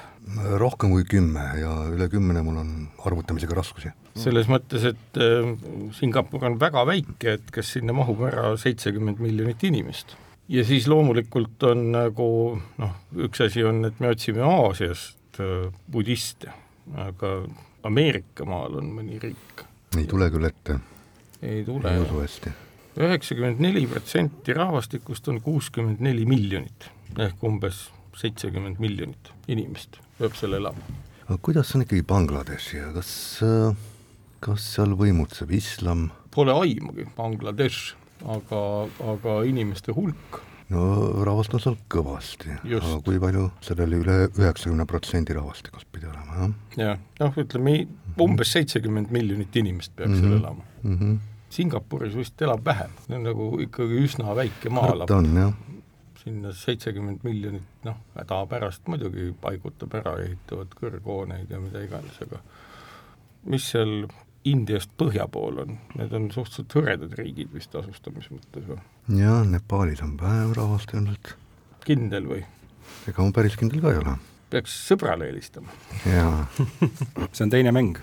rohkem 0.61 0.93
kui 0.93 1.07
kümme 1.09 1.47
ja 1.59 1.73
üle 1.89 2.07
kümne 2.11 2.43
mul 2.45 2.61
on 2.61 2.73
arvutamisega 3.05 3.57
raskusi 3.57 3.93
selles 4.19 4.49
mõttes, 4.51 4.85
et 4.91 5.19
äh, 5.21 5.53
Singapur 5.95 6.43
on 6.47 6.57
väga 6.59 6.83
väike, 6.87 7.37
et 7.37 7.53
kas 7.53 7.73
sinna 7.77 7.95
mahub 7.95 8.23
ära 8.27 8.51
seitsekümmend 8.59 9.21
miljonit 9.23 9.63
inimest. 9.63 10.15
ja 10.51 10.63
siis 10.67 10.87
loomulikult 10.91 11.63
on 11.63 11.91
nagu 11.93 12.29
noh, 12.81 12.95
üks 13.27 13.45
asi 13.45 13.63
on, 13.63 13.85
et 13.87 13.99
me 14.03 14.11
otsime 14.11 14.43
Aasiast 14.43 15.39
äh, 15.39 15.69
budiste, 15.91 16.51
aga 16.97 17.41
Ameerika 17.87 18.45
maal 18.45 18.77
on 18.81 18.91
mõni 18.97 19.19
riik. 19.21 19.63
ei 19.97 20.05
tule 20.05 20.29
küll 20.33 20.49
ette. 20.49 20.79
ei 21.41 21.63
tule. 21.65 21.87
ei 21.87 22.03
usu 22.03 22.19
hästi. 22.21 22.55
Üheksakümmend 22.97 23.59
neli 23.63 23.85
protsenti 23.87 24.53
rahvastikust 24.53 25.27
on 25.31 25.41
kuuskümmend 25.41 26.01
neli 26.03 26.25
miljonit 26.25 26.89
ehk 27.19 27.43
umbes 27.43 27.89
seitsekümmend 28.19 28.79
miljonit 28.83 29.31
inimest 29.47 29.97
peab 30.19 30.35
seal 30.35 30.53
elama. 30.59 30.83
aga 31.27 31.37
kuidas 31.41 31.75
on 31.75 31.81
ikkagi 31.85 32.03
Bangladeshi 32.03 32.77
ja 32.77 32.91
kas 32.93 33.39
äh 33.43 33.75
kas 34.41 34.63
seal 34.75 34.95
võimutseb 34.97 35.51
islam? 35.53 36.07
Pole 36.33 36.53
aimugi, 36.63 37.03
Bangladesh, 37.17 37.91
aga, 38.25 38.61
aga 39.13 39.35
inimeste 39.45 39.93
hulk 39.93 40.39
no 40.71 40.85
rahvast 41.27 41.53
on 41.53 41.59
seal 41.61 41.75
kõvasti, 41.91 42.55
aga 42.63 42.95
kui 43.05 43.19
palju 43.21 43.51
sellel 43.61 43.93
üle 43.99 44.15
üheksakümne 44.39 44.85
protsendi 44.89 45.35
rahvastikust 45.37 45.85
pidi 45.91 46.07
olema, 46.09 46.47
jah 46.77 46.87
jah, 46.87 46.97
noh, 47.19 47.37
ütleme 47.43 47.75
umbes 48.23 48.53
seitsekümmend 48.55 49.11
miljonit 49.13 49.55
inimest 49.61 49.93
peaks 49.95 50.17
seal 50.17 50.31
Mhm. 50.31 50.37
elama. 50.41 50.63
mm 50.83 50.97
-hmm. 50.97 51.17
Singapuris 51.51 52.15
vist 52.15 52.41
elab 52.41 52.63
vähem, 52.65 52.93
see 53.05 53.17
on 53.17 53.25
nagu 53.27 53.51
ikkagi 53.65 53.99
üsna 54.05 54.35
väike 54.37 54.71
maa-ala 54.71 55.07
ta 55.09 55.17
on 55.19 55.29
jah, 55.35 55.53
sinna 56.21 56.53
seitsekümmend 56.55 57.23
miljonit, 57.25 57.67
noh, 57.87 57.97
häda 58.15 58.41
pärast 58.49 58.87
muidugi 58.91 59.31
paigutab 59.41 59.95
ära, 59.99 60.15
ehitavad 60.23 60.73
kõrghooneid 60.77 61.51
ja 61.51 61.59
mida 61.61 61.81
iganes, 61.83 62.19
aga 62.23 62.41
mis 63.51 63.71
seal 63.73 64.05
Indiast 64.49 64.89
põhja 64.97 65.27
pool 65.29 65.59
on, 65.61 65.75
need 65.99 66.13
on 66.17 66.23
suhteliselt 66.33 66.73
hõredad 66.73 67.11
riigid 67.13 67.51
vist 67.53 67.75
asustamise 67.77 68.33
mõttes 68.33 68.65
või? 68.65 68.79
ja 69.19 69.35
Nepaalis 69.45 70.01
on 70.01 70.15
vähem 70.17 70.55
rahvast 70.57 70.93
ilmselt, 70.95 71.35
kindel 71.85 72.25
või? 72.29 72.41
ega 73.09 73.25
ma 73.27 73.35
päris 73.35 73.57
kindel 73.59 73.83
ka 73.83 73.93
ei 73.93 73.99
ole. 74.01 74.15
peaks 74.53 74.73
sõbrale 74.87 75.29
helistama. 75.29 75.69
jaa, 76.09 76.47
see 77.35 77.45
on 77.45 77.53
teine 77.53 77.73
mäng. 77.75 78.01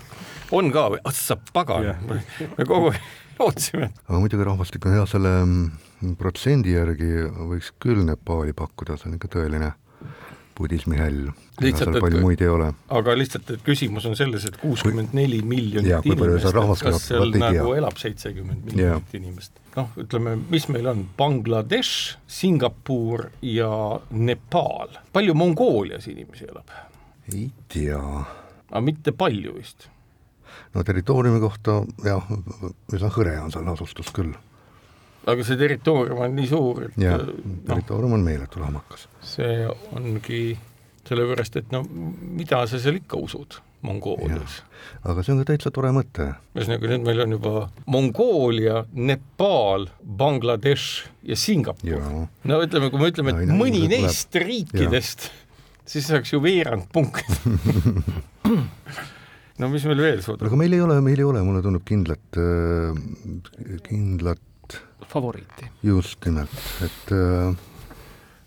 on 0.54 0.70
ka 0.74 0.86
või? 0.94 1.02
assa 1.10 1.38
pagan 1.52 1.90
Jah. 1.90 2.06
me 2.06 2.68
kogu 2.68 2.92
aeg 2.92 3.02
lootsime. 3.38 3.90
aga 4.06 4.22
muidugi 4.22 4.46
rahvastik 4.48 4.86
on 4.86 4.96
hea, 4.98 5.04
selle 5.10 5.34
mm, 5.42 6.16
protsendi 6.20 6.74
järgi 6.76 7.28
võiks 7.52 7.72
küll 7.82 8.04
Nepaali 8.06 8.56
pakkuda, 8.56 8.98
see 8.98 9.10
on 9.10 9.18
ikka 9.18 9.30
tõeline 9.38 9.72
budismi 10.58 10.98
häll. 10.98 11.28
Lihtsalt, 11.62 11.96
et 11.96 12.02
palju 12.02 12.20
muid 12.22 12.42
ei 12.42 12.50
ole. 12.50 12.68
aga 12.94 13.14
lihtsalt, 13.18 13.50
et 13.54 13.62
küsimus 13.66 14.06
on 14.08 14.16
selles, 14.18 14.44
et 14.48 14.56
kuuskümmend 14.60 15.14
neli 15.16 15.40
miljonit 15.46 15.90
Jaa, 15.90 16.00
inimest, 16.04 16.48
et 16.48 16.84
kas 16.86 17.06
seal 17.08 17.26
ei 17.28 17.34
tea. 17.34 17.50
nagu 17.58 17.74
elab 17.78 17.98
seitsekümmend 18.00 18.66
miljonit 18.70 19.14
inimest. 19.18 19.58
noh, 19.76 19.92
ütleme, 20.02 20.36
mis 20.50 20.68
meil 20.70 20.90
on, 20.90 21.04
Bangladesh, 21.18 22.16
Singapur 22.26 23.28
ja 23.42 23.70
Nepaal. 24.10 24.98
palju 25.14 25.34
Mongoolias 25.38 26.10
inimesi 26.10 26.50
elab? 26.50 26.74
ei 27.34 27.50
tea, 27.68 28.02
aga 28.70 28.84
mitte 28.84 29.12
palju 29.12 29.58
vist. 29.58 29.90
No 30.74 30.84
territooriumi 30.84 31.40
kohta 31.42 31.80
jah, 32.04 32.30
üsna 32.92 33.10
hõre 33.14 33.38
on 33.42 33.54
seal 33.54 33.68
asustus 33.72 34.12
küll. 34.14 34.34
aga 35.28 35.44
see 35.44 35.60
territoorium 35.60 36.24
on 36.24 36.36
nii 36.38 36.50
suur, 36.50 36.88
et 36.88 36.98
jah, 37.02 37.22
noh, 37.22 37.62
territoorium 37.68 38.18
on 38.18 38.26
meeletu 38.26 38.62
lahmakas. 38.62 39.08
see 39.22 39.64
ongi 39.96 40.42
sellepärast, 41.08 41.56
et 41.56 41.72
no 41.72 41.82
mida 41.88 42.66
sa 42.68 42.80
seal 42.80 43.00
ikka 43.00 43.20
usud 43.20 43.60
Mongoolias. 43.86 44.62
aga 45.06 45.22
see 45.22 45.32
on 45.34 45.42
ka 45.42 45.52
täitsa 45.52 45.70
tore 45.74 45.92
mõte. 45.94 46.32
ühesõnaga, 46.56 46.90
nüüd 46.92 47.04
meil 47.06 47.22
on 47.24 47.36
juba 47.36 47.52
Mongoolia, 47.86 48.80
Nepaal, 48.92 49.86
Bangladesh 50.02 51.06
ja 51.22 51.38
Singapur. 51.38 52.26
no 52.44 52.62
ütleme, 52.64 52.90
kui 52.90 53.02
me 53.02 53.12
ütleme, 53.12 53.36
et 53.36 53.50
no 53.50 53.60
mõni 53.60 53.84
ilmselt 53.84 53.94
tuleb. 53.94 54.08
neist 54.08 54.40
riikidest, 54.42 55.30
siis 55.88 56.10
saaks 56.10 56.34
ju 56.34 56.42
veerand 56.42 56.90
punkti 56.92 57.24
no 59.58 59.70
mis 59.72 59.86
meil 59.88 60.02
veel 60.02 60.22
suudab? 60.24 60.48
aga 60.48 60.60
meil 60.60 60.76
ei 60.76 60.82
ole, 60.84 61.00
meil 61.04 61.20
ei 61.22 61.26
ole, 61.26 61.42
mulle 61.46 61.62
tundub 61.64 61.84
kindlat, 61.88 62.40
kindlat 63.88 64.78
favoriiti. 65.08 65.70
just 65.82 66.24
nimelt, 66.26 66.58
et 66.84 67.12
äh, 67.14 67.54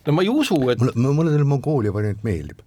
no 0.06 0.15
ma 0.15 0.25
ei 0.25 0.30
usu, 0.32 0.58
et 0.74 0.82
mulle, 0.82 1.15
mulle 1.18 1.34
selle 1.34 1.48
Mongoolia 1.50 1.94
variant 1.94 2.22
meeldib. 2.27 2.62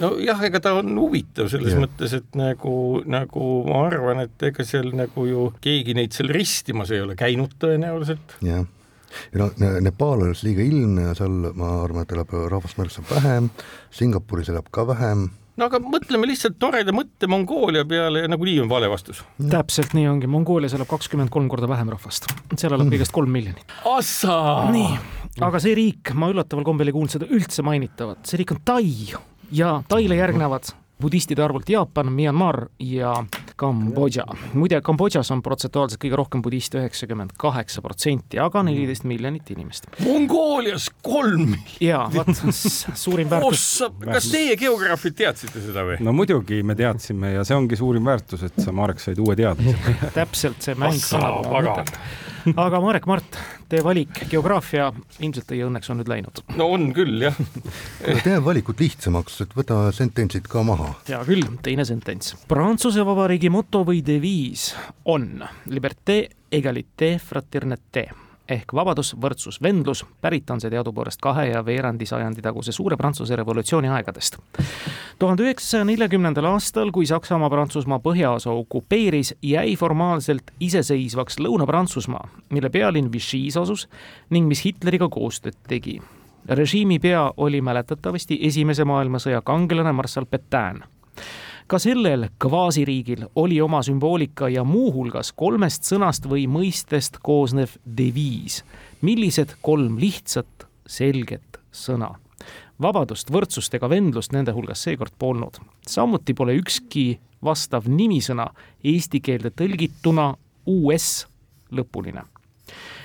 nojah, 0.00 0.42
ega 0.48 0.60
ta 0.64 0.74
on 0.78 0.94
huvitav 0.96 1.50
selles 1.52 1.74
yeah. 1.74 1.82
mõttes, 1.84 2.14
et 2.16 2.38
nagu, 2.38 2.74
nagu 3.08 3.48
ma 3.68 3.84
arvan, 3.88 4.22
et 4.24 4.48
ega 4.50 4.66
seal 4.66 4.92
nagu 4.96 5.26
ju 5.28 5.48
keegi 5.64 5.96
neid 5.98 6.16
seal 6.16 6.32
ristimas 6.34 6.92
ei 6.94 7.02
ole 7.04 7.18
käinud 7.18 7.58
tõenäoliselt. 7.60 8.38
jah, 8.44 8.64
ja 9.32 9.42
no 9.42 9.50
Ne- 9.58 9.80
Nepaal 9.84 10.26
oleks 10.28 10.44
liiga 10.46 10.64
ilmne 10.64 11.10
ja 11.10 11.18
seal 11.18 11.52
ma 11.56 11.74
arvan, 11.82 12.06
et 12.06 12.16
elab 12.16 12.32
rahvast 12.54 12.80
märksa 12.80 13.04
vähem, 13.10 13.50
Singapuris 13.90 14.52
elab 14.52 14.70
ka 14.70 14.86
vähem, 14.88 15.28
no 15.58 15.66
aga 15.68 15.80
mõtleme 15.82 16.28
lihtsalt 16.30 16.58
toreda 16.62 16.94
mõtte 16.94 17.28
Mongoolia 17.30 17.84
peale 17.88 18.24
ja 18.24 18.30
nagunii 18.30 18.58
on 18.62 18.70
vale 18.70 18.90
vastus. 18.90 19.22
täpselt 19.38 19.94
nii 19.98 20.08
ongi, 20.10 20.30
Mongoolias 20.30 20.76
elab 20.78 20.90
kakskümmend 20.90 21.32
kolm 21.34 21.48
korda 21.50 21.68
vähem 21.70 21.90
rahvast, 21.94 22.30
seal 22.54 22.76
elab 22.76 22.90
kõigest 22.92 23.14
kolm 23.14 23.32
miljonit. 23.34 23.76
Nii, 24.72 24.98
aga 25.44 25.62
see 25.62 25.74
riik, 25.78 26.14
ma 26.14 26.30
üllataval 26.32 26.66
kombel 26.66 26.90
ei 26.90 26.96
kuulnud 26.96 27.14
seda 27.14 27.28
üldse 27.30 27.64
mainitavat, 27.66 28.22
see 28.28 28.42
riik 28.42 28.54
on 28.54 28.62
Tai 28.68 28.84
ja 29.52 29.78
Taile 29.88 30.18
järgnevad 30.18 30.72
budistide 31.02 31.42
arvult 31.44 31.68
Jaapan, 31.70 32.10
Myanmar 32.12 32.66
ja 32.82 33.14
Kambodža. 33.58 34.24
muide, 34.54 34.80
Kambodžas 34.84 35.30
on 35.34 35.42
protsentuaalselt 35.42 36.00
kõige 36.02 36.18
rohkem 36.20 36.42
budiste, 36.44 36.78
üheksakümmend 36.82 37.34
kaheksa 37.40 37.82
protsenti, 37.84 38.38
aga 38.42 38.62
neliteist 38.66 39.06
miljonit 39.08 39.50
inimest. 39.54 39.90
Mongoolias 40.04 40.88
kolm 41.02 41.48
miljonit! 41.50 41.76
ja 41.82 42.04
vot, 42.14 42.30
suurim 43.04 43.30
väärtus 43.30 43.58
ossa, 43.58 43.90
kas 44.04 44.30
teie 44.32 44.56
geograafid 44.60 45.18
teadsite 45.18 45.62
seda 45.64 45.84
või? 45.88 45.98
no 46.04 46.14
muidugi 46.16 46.62
me 46.66 46.78
teadsime 46.78 47.34
ja 47.34 47.44
see 47.46 47.58
ongi 47.58 47.78
suurim 47.78 48.06
väärtus, 48.08 48.46
et 48.48 48.62
sa, 48.62 48.74
Marek, 48.74 49.02
said 49.02 49.18
uue 49.22 49.36
teadmise. 49.38 49.98
täpselt 50.14 50.62
see 50.64 50.78
mäng 50.78 50.98
Aga 52.64 52.80
Marek 52.82 53.08
Mart, 53.10 53.38
teie 53.70 53.82
valik, 53.84 54.22
geograafia 54.30 54.90
ilmselt 55.18 55.48
teie 55.50 55.66
õnneks 55.66 55.90
on 55.92 56.00
nüüd 56.02 56.12
läinud. 56.12 56.42
no 56.58 56.70
on 56.74 56.90
küll, 56.96 57.18
jah. 57.26 57.36
teeme 58.24 58.40
valikut 58.44 58.80
lihtsamaks, 58.82 59.40
et 59.46 59.56
võta 59.58 59.80
sententsid 59.96 60.48
ka 60.50 60.62
maha. 60.66 60.94
hea 61.08 61.20
küll, 61.28 61.44
teine 61.64 61.86
sentents. 61.88 62.36
Prantsuse 62.50 63.04
Vabariigi 63.06 63.52
moto 63.52 63.84
või 63.88 64.02
deviis 64.06 64.72
on 65.08 65.30
liberté, 65.72 66.24
egalité, 66.52 67.16
fraternité 67.22 68.08
ehk 68.48 68.72
vabadus, 68.74 69.14
võrdsus, 69.20 69.60
vendlus. 69.62 70.04
pärit 70.20 70.50
on 70.50 70.60
see 70.60 70.70
teadupoolest 70.70 71.20
kahe 71.20 71.48
ja 71.50 71.64
veerandi 71.64 72.06
sajandi 72.06 72.42
taguse 72.42 72.72
suure 72.72 72.96
Prantsuse 72.96 73.36
revolutsiooni 73.36 73.88
aegadest. 73.88 74.38
tuhande 75.18 75.42
üheksasaja 75.42 75.84
neljakümnendal 75.84 76.44
aastal, 76.44 76.90
kui 76.90 77.06
Saksamaa 77.06 77.50
Prantsusmaa 77.50 77.98
põhjaosa 77.98 78.50
okupeeris, 78.50 79.34
jäi 79.42 79.76
formaalselt 79.76 80.50
iseseisvaks 80.60 81.38
Lõuna-Prantsusmaa, 81.38 82.28
mille 82.50 82.70
pealinn 82.70 83.12
Vichy's 83.12 83.56
asus 83.60 83.88
ning 84.30 84.48
mis 84.48 84.64
Hitleriga 84.64 85.08
koostööd 85.08 85.56
tegi 85.68 86.00
režiimi 86.48 86.98
pea 86.98 87.32
oli 87.36 87.60
mäletatavasti 87.60 88.38
Esimese 88.42 88.84
maailmasõja 88.84 89.42
kangelane 89.44 89.92
marssal 89.92 90.26
Petain. 90.26 90.82
Ka 91.68 91.78
sellel 91.78 92.28
kvaasiriigil 92.40 93.26
oli 93.36 93.60
oma 93.60 93.82
sümboolika 93.84 94.48
ja 94.48 94.64
muuhulgas 94.64 95.32
kolmest 95.36 95.84
sõnast 95.84 96.24
või 96.28 96.46
mõistest 96.48 97.20
koosnev 97.22 97.76
deviis. 97.84 98.64
millised 99.02 99.54
kolm 99.62 99.98
lihtsat, 99.98 100.66
selget 100.86 101.60
sõna? 101.72 102.14
vabadust, 102.82 103.30
võrdsust 103.30 103.74
ega 103.74 103.88
vendlust 103.88 104.32
nende 104.32 104.52
hulgas 104.52 104.82
seekord 104.82 105.12
polnud. 105.18 105.60
samuti 105.86 106.34
pole 106.34 106.56
ükski 106.56 107.20
vastav 107.44 107.84
nimisõna 107.88 108.48
eesti 108.84 109.20
keelde 109.20 109.50
tõlgituna 109.50 110.34
US 110.66 111.26
lõpuline 111.70 112.24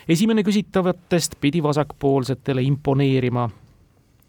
esimene 0.07 0.43
küsitavatest 0.43 1.35
pidi 1.41 1.63
vasakpoolsetele 1.63 2.63
imponeerima, 2.63 3.49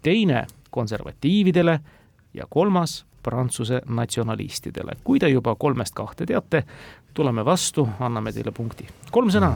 teine 0.01 0.47
konservatiividele 0.71 1.79
ja 2.33 2.47
kolmas 2.49 3.05
Prantsuse 3.25 3.81
natsionalistidele. 3.89 4.97
kui 5.03 5.19
te 5.19 5.29
juba 5.29 5.55
kolmest 5.59 5.95
kahte 5.97 6.25
teate, 6.29 6.63
tuleme 7.13 7.45
vastu, 7.45 7.87
anname 7.99 8.33
teile 8.35 8.51
punkti. 8.51 8.87
kolm 9.11 9.31
sõna. 9.33 9.55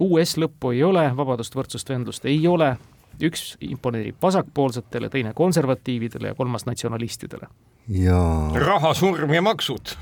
US 0.00 0.36
lõppu 0.40 0.74
ei 0.74 0.82
ole, 0.84 1.04
vabadust, 1.16 1.54
võrdsust, 1.56 1.88
vendlust 1.88 2.26
ei 2.26 2.46
ole. 2.48 2.76
üks 3.20 3.56
imponeerib 3.60 4.16
vasakpoolsetele, 4.22 5.08
teine 5.12 5.34
konservatiividele 5.36 6.28
ja 6.28 6.34
kolmas 6.34 6.66
natsionalistidele. 6.66 7.48
ja 7.88 8.20
raha, 8.54 8.94
surm 8.94 9.32
ja 9.34 9.42
maksud. 9.42 9.94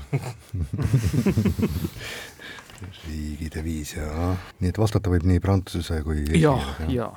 riigideviis 3.09 3.95
ja 3.97 4.35
nii 4.59 4.71
et 4.71 4.77
vastata 4.79 5.11
võib 5.11 5.25
nii 5.27 5.41
prantsuse 5.43 6.01
kui 6.05 6.23
ja, 6.39 6.53
keeles, 6.55 6.93
ja 6.95 7.09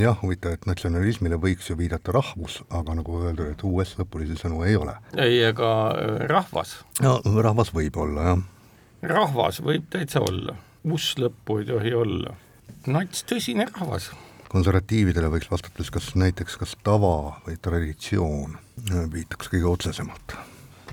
jah, 0.00 0.18
huvitav, 0.22 0.56
et 0.56 0.66
natsionalismile 0.68 1.38
võiks 1.40 1.70
ju 1.70 1.76
viidata 1.78 2.14
rahvus, 2.16 2.60
aga 2.74 2.96
nagu 2.98 3.20
öeldud, 3.22 3.50
et 3.52 3.64
uues 3.66 3.94
lõpulisi 3.98 4.38
sõnu 4.40 4.62
ei 4.66 4.76
ole. 4.76 4.96
ei, 5.14 5.40
ega 5.48 5.72
äh, 5.92 6.26
rahvas, 6.30 6.78
no 7.04 7.18
rahvas 7.24 7.72
võib 7.76 7.96
olla 8.02 8.30
jah, 8.30 8.44
rahvas 9.16 9.60
võib 9.64 9.88
täitsa 9.92 10.22
olla, 10.24 10.56
us 10.84 11.12
lõppu 11.20 11.60
ei 11.60 11.68
tohi 11.70 11.94
olla. 11.94 12.34
nats 12.86 13.24
tõsine 13.28 13.68
rahvas. 13.72 14.10
konservatiividele 14.48 15.30
võiks 15.32 15.50
vastates 15.50 15.90
kas 15.90 16.14
näiteks 16.14 16.56
kas 16.56 16.76
tava 16.82 17.40
või 17.46 17.56
traditsioon 17.62 18.58
äh, 18.58 19.06
viitaks 19.12 19.52
kõige 19.52 19.72
otsesemalt. 19.72 20.36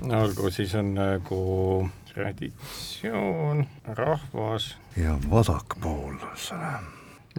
olgu, 0.04 0.50
siis 0.50 0.74
on 0.74 0.94
nagu 0.94 1.90
traditsioon, 2.14 3.64
rahvas, 3.98 4.76
ja 4.96 5.16
vasakpoolsele, 5.30 6.72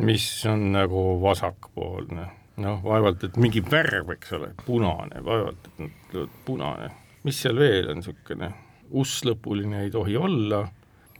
mis 0.01 0.45
on 0.45 0.71
nagu 0.71 1.21
vasakpoolne. 1.21 2.27
noh, 2.57 2.79
vaevalt, 2.83 3.23
et 3.27 3.37
mingi 3.37 3.59
värv, 3.59 4.13
eks 4.15 4.31
ole, 4.37 4.53
punane, 4.65 5.19
vaevalt, 5.23 5.67
et 5.67 5.79
nad 5.83 5.97
ütlevad 6.05 6.37
punane. 6.45 6.89
mis 7.23 7.41
seal 7.41 7.59
veel 7.59 7.89
on 7.91 7.99
niisugune, 7.99 8.51
us-lõpuline 8.95 9.81
ei 9.83 9.91
tohi 9.91 10.15
olla, 10.17 10.61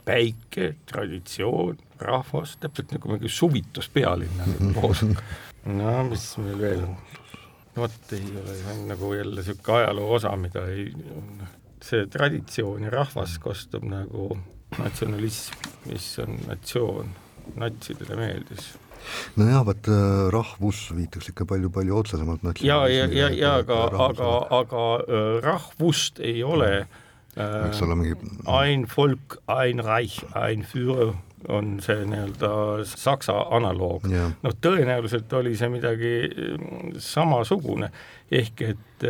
päike, 0.05 0.75
traditsioon, 0.85 1.77
rahvas, 1.99 2.55
täpselt 2.61 2.93
nagu 2.93 3.11
mingi 3.11 3.31
suvituspealinna 3.31 4.47
loosung. 4.75 5.17
no 5.79 5.97
mis 6.09 6.29
meil 6.37 6.59
veel 6.61 6.87
on? 6.87 6.97
vot 7.75 8.13
ei 8.15 8.27
ole, 8.39 8.55
see 8.55 8.71
on 8.71 8.87
nagu 8.87 9.13
jälle 9.13 9.41
niisugune 9.41 9.77
ajaloo 9.81 10.13
osa, 10.15 10.35
mida 10.39 10.63
ei, 10.71 10.85
see 11.83 12.05
traditsioon 12.11 12.87
ja 12.87 12.93
rahvas 12.93 13.35
kostub 13.43 13.83
nagu 13.89 14.29
natsionalism, 14.79 15.57
mis 15.89 16.07
on 16.23 16.37
natsioon, 16.47 17.11
natsidele 17.59 18.17
meeldis. 18.19 18.73
Nojah, 19.37 19.61
vot 19.67 19.87
äh, 19.91 20.27
rahvus 20.33 20.87
viitaks 20.97 21.29
ikka 21.29 21.45
palju-palju 21.51 21.97
otsesemalt 21.99 22.45
ja, 22.65 22.79
ja, 22.89 23.05
ja, 23.05 23.29
ja 23.29 23.51
aga, 23.61 23.83
aga, 24.07 24.29
aga 24.63 24.85
äh, 25.05 25.27
rahvust 25.45 26.23
ei 26.25 26.41
ole 26.45 26.87
võiks 27.35 27.83
olla 27.83 27.97
mingi 27.99 28.15
ein 28.47 28.85
Volk, 28.89 29.39
ein 29.51 29.83
Reich, 29.83 30.23
ein 30.33 30.63
Führer 30.65 31.15
on 31.51 31.75
see 31.83 32.05
nii-öelda 32.09 32.49
Saksa 32.89 33.35
analoog. 33.53 34.07
Yeah.. 34.09 34.31
noh, 34.41 34.55
tõenäoliselt 34.61 35.33
oli 35.37 35.53
see 35.57 35.69
midagi 35.69 36.13
mm, 36.25 36.95
samasugune, 37.03 37.91
ehk 38.33 38.63
et, 38.65 39.05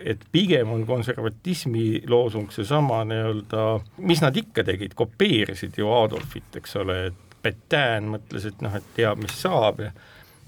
et 0.00 0.24
pigem 0.32 0.72
on 0.72 0.86
konservatismi 0.88 2.06
loosung 2.08 2.48
seesama 2.54 3.02
nii-öelda, 3.10 3.66
mis 4.08 4.24
nad 4.24 4.36
ikka 4.40 4.64
tegid, 4.64 4.96
kopeerisid 4.96 5.76
ju 5.76 5.92
Adolfit, 5.92 6.56
eks 6.62 6.78
ole, 6.80 6.98
et 7.10 7.23
Petain 7.44 8.08
mõtles, 8.16 8.48
et 8.48 8.64
noh, 8.64 8.74
et 8.74 8.92
teab, 8.96 9.20
mis 9.20 9.36
saab 9.44 9.84
ja 9.84 9.92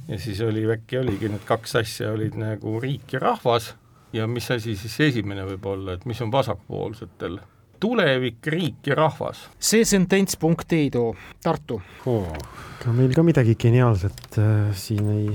ja 0.08 0.18
siis 0.22 0.40
oli, 0.40 0.62
äkki 0.70 1.00
oligi 1.00 1.28
need 1.30 1.44
kaks 1.46 1.76
asja 1.82 2.12
olid 2.14 2.36
nagu 2.38 2.78
riik 2.82 3.16
ja 3.16 3.22
rahvas 3.22 3.72
ja 4.14 4.26
mis 4.30 4.48
asi 4.50 4.76
siis 4.78 4.94
esimene 5.10 5.44
võib 5.48 5.66
olla, 5.70 5.96
et 5.96 6.06
mis 6.06 6.20
on 6.22 6.32
vasakpoolsetel? 6.32 7.38
Tulevik, 7.80 8.46
riik 8.48 8.86
ja 8.88 8.94
rahvas. 8.96 9.42
see 9.60 9.84
sentents 9.84 10.38
punkti 10.40 10.78
ei 10.86 10.90
too, 10.90 11.10
Tartu. 11.44 11.80
Oh.. 12.06 12.30
ega 12.80 12.94
meil 12.96 13.12
ka 13.16 13.26
midagi 13.26 13.56
geniaalset 13.60 14.38
äh, 14.40 14.70
siin 14.72 15.10
ei, 15.12 15.34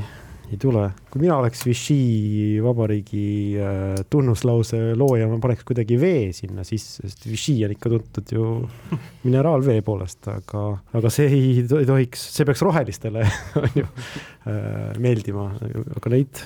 ei 0.51 0.59
tule. 0.59 0.83
kui 1.11 1.23
mina 1.23 1.37
oleks 1.39 1.63
Vichy 1.65 2.59
vabariigi 2.63 3.25
äh, 3.59 4.01
tunnuslause 4.11 4.79
looja, 4.99 5.27
ma 5.31 5.39
paneks 5.43 5.65
kuidagi 5.67 5.97
vee 6.01 6.31
sinna 6.35 6.65
sisse, 6.67 7.07
sest 7.07 7.27
Vichy 7.29 7.57
on 7.65 7.75
ikka 7.75 7.91
tuntud 7.93 8.33
ju 8.35 8.47
mineraalvee 9.25 9.81
poolest, 9.87 10.27
aga, 10.31 10.65
aga 10.97 11.13
see 11.13 11.29
ei, 11.31 11.51
tohiks, 11.67 12.25
see 12.35 12.47
peaks 12.47 12.65
rohelistele 12.67 13.25
on 13.63 13.69
ju 13.81 13.85
äh, 13.87 14.97
meeldima, 15.01 15.51
aga 15.97 16.15
neid 16.15 16.43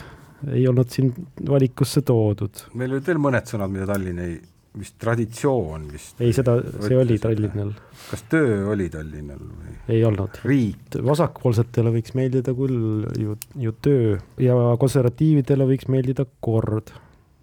ei 0.54 0.66
olnud 0.70 0.92
siin 0.92 1.14
valikusse 1.48 2.04
toodud. 2.06 2.68
meil 2.78 2.94
olid 2.98 3.08
veel 3.08 3.22
mõned 3.22 3.50
sõnad, 3.50 3.72
mida 3.74 3.88
Tallinn 3.90 4.22
ei 4.22 4.36
vist 4.80 4.98
traditsioon 5.02 5.88
vist. 5.92 6.20
ei, 6.22 6.34
seda, 6.36 6.58
see 6.84 6.98
oli 7.00 7.18
Tallinnal. 7.22 7.72
kas 8.10 8.26
töö 8.32 8.60
oli 8.74 8.90
Tallinnal 8.94 9.40
või? 9.40 9.78
ei 9.96 10.04
olnud. 10.08 10.40
riik. 10.48 11.00
vasakpoolsetele 11.06 11.94
võiks 11.96 12.16
meeldida 12.18 12.56
küll 12.58 13.08
ju, 13.22 13.38
ju 13.62 13.76
töö 13.86 14.20
ja 14.42 14.58
konservatiividele 14.82 15.68
võiks 15.72 15.90
meeldida 15.92 16.28
kord. 16.46 16.94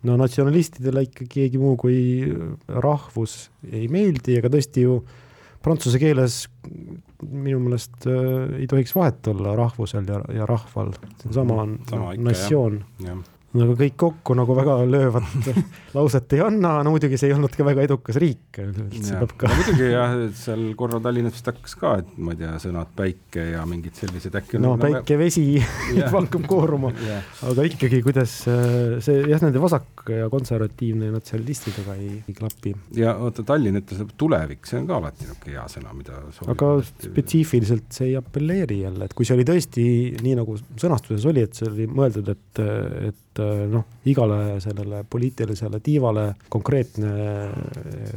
no 0.09 0.16
natsionalistidele 0.21 1.07
ikka 1.09 1.29
keegi 1.31 1.61
muu 1.62 1.77
kui 1.81 1.99
rahvus 2.68 3.47
ei 3.71 3.88
meeldi, 3.92 4.38
aga 4.40 4.53
tõesti 4.53 4.87
ju 4.87 5.03
prantsuse 5.62 6.01
keeles 6.03 6.47
minu 7.23 7.61
meelest 7.62 8.09
äh, 8.11 8.59
ei 8.59 8.66
tohiks 8.71 8.97
vahet 8.97 9.29
olla 9.31 9.55
rahvusel 9.59 10.09
ja, 10.11 10.18
ja 10.35 10.49
rahval, 10.49 10.90
sama 11.31 11.61
on 11.62 11.77
sama 11.88 12.16
ikka, 12.16 13.23
aga 13.52 13.74
kõik 13.76 13.96
kokku 14.00 14.36
nagu 14.38 14.54
väga 14.56 14.78
löövat 14.88 15.48
lauset 15.96 16.32
ei 16.36 16.40
anna, 16.44 16.78
no 16.84 16.94
muidugi 16.94 17.18
see 17.20 17.28
ei 17.28 17.36
olnud 17.36 17.52
ka 17.56 17.66
väga 17.66 17.84
edukas 17.84 18.16
riik. 18.22 18.56
Ja. 18.56 19.20
Ka... 19.36 19.50
No, 19.50 19.58
muidugi 19.58 19.90
jah, 19.92 20.14
seal 20.38 20.64
korra 20.78 21.00
Tallinnas 21.04 21.36
vist 21.36 21.50
hakkas 21.50 21.76
ka, 21.78 21.94
et 22.00 22.14
ma 22.16 22.32
ei 22.32 22.40
tea, 22.40 22.54
sõnad 22.62 22.92
päike 22.96 23.44
ja 23.52 23.64
mingid 23.68 23.98
sellised 23.98 24.36
äkki. 24.40 24.60
no 24.62 24.74
päike, 24.80 25.18
vesi 25.20 25.46
hakkab 26.12 26.46
kooruma, 26.48 26.92
aga 27.50 27.66
ikkagi, 27.68 28.00
kuidas 28.04 28.38
see 28.42 29.18
jah, 29.28 29.42
nende 29.44 29.60
vasak 29.62 30.06
ja 30.08 30.28
konservatiivne 30.32 31.12
natsionalistidega 31.12 31.96
ei, 32.00 32.14
ei 32.28 32.36
klapi. 32.36 32.74
ja 32.96 33.16
oota, 33.20 33.44
Tallinn 33.46 33.82
ütles 33.82 34.02
tulevik, 34.18 34.64
see 34.68 34.80
on 34.80 34.88
ka 34.88 34.98
alati 34.98 35.26
niisugune 35.26 35.56
hea 35.56 35.66
sõna, 35.70 35.92
mida. 35.96 36.22
aga 36.52 36.72
spetsiifiliselt 36.88 37.92
see 37.92 38.12
ei 38.12 38.16
apelleeri 38.18 38.82
jälle, 38.86 39.06
et 39.06 39.16
kui 39.16 39.28
see 39.28 39.36
oli 39.36 39.46
tõesti 39.48 39.84
nii 40.22 40.38
nagu 40.40 40.56
sõnastuses 40.80 41.28
oli, 41.28 41.44
et 41.46 41.58
see 41.58 41.68
oli 41.68 41.88
mõeldud, 41.90 42.32
et, 42.32 42.62
et 43.12 43.32
noh, 43.40 43.87
igale 44.09 44.61
sellele 44.61 45.03
poliitilisele 45.09 45.81
tiivale 45.85 46.27
konkreetne 46.53 47.12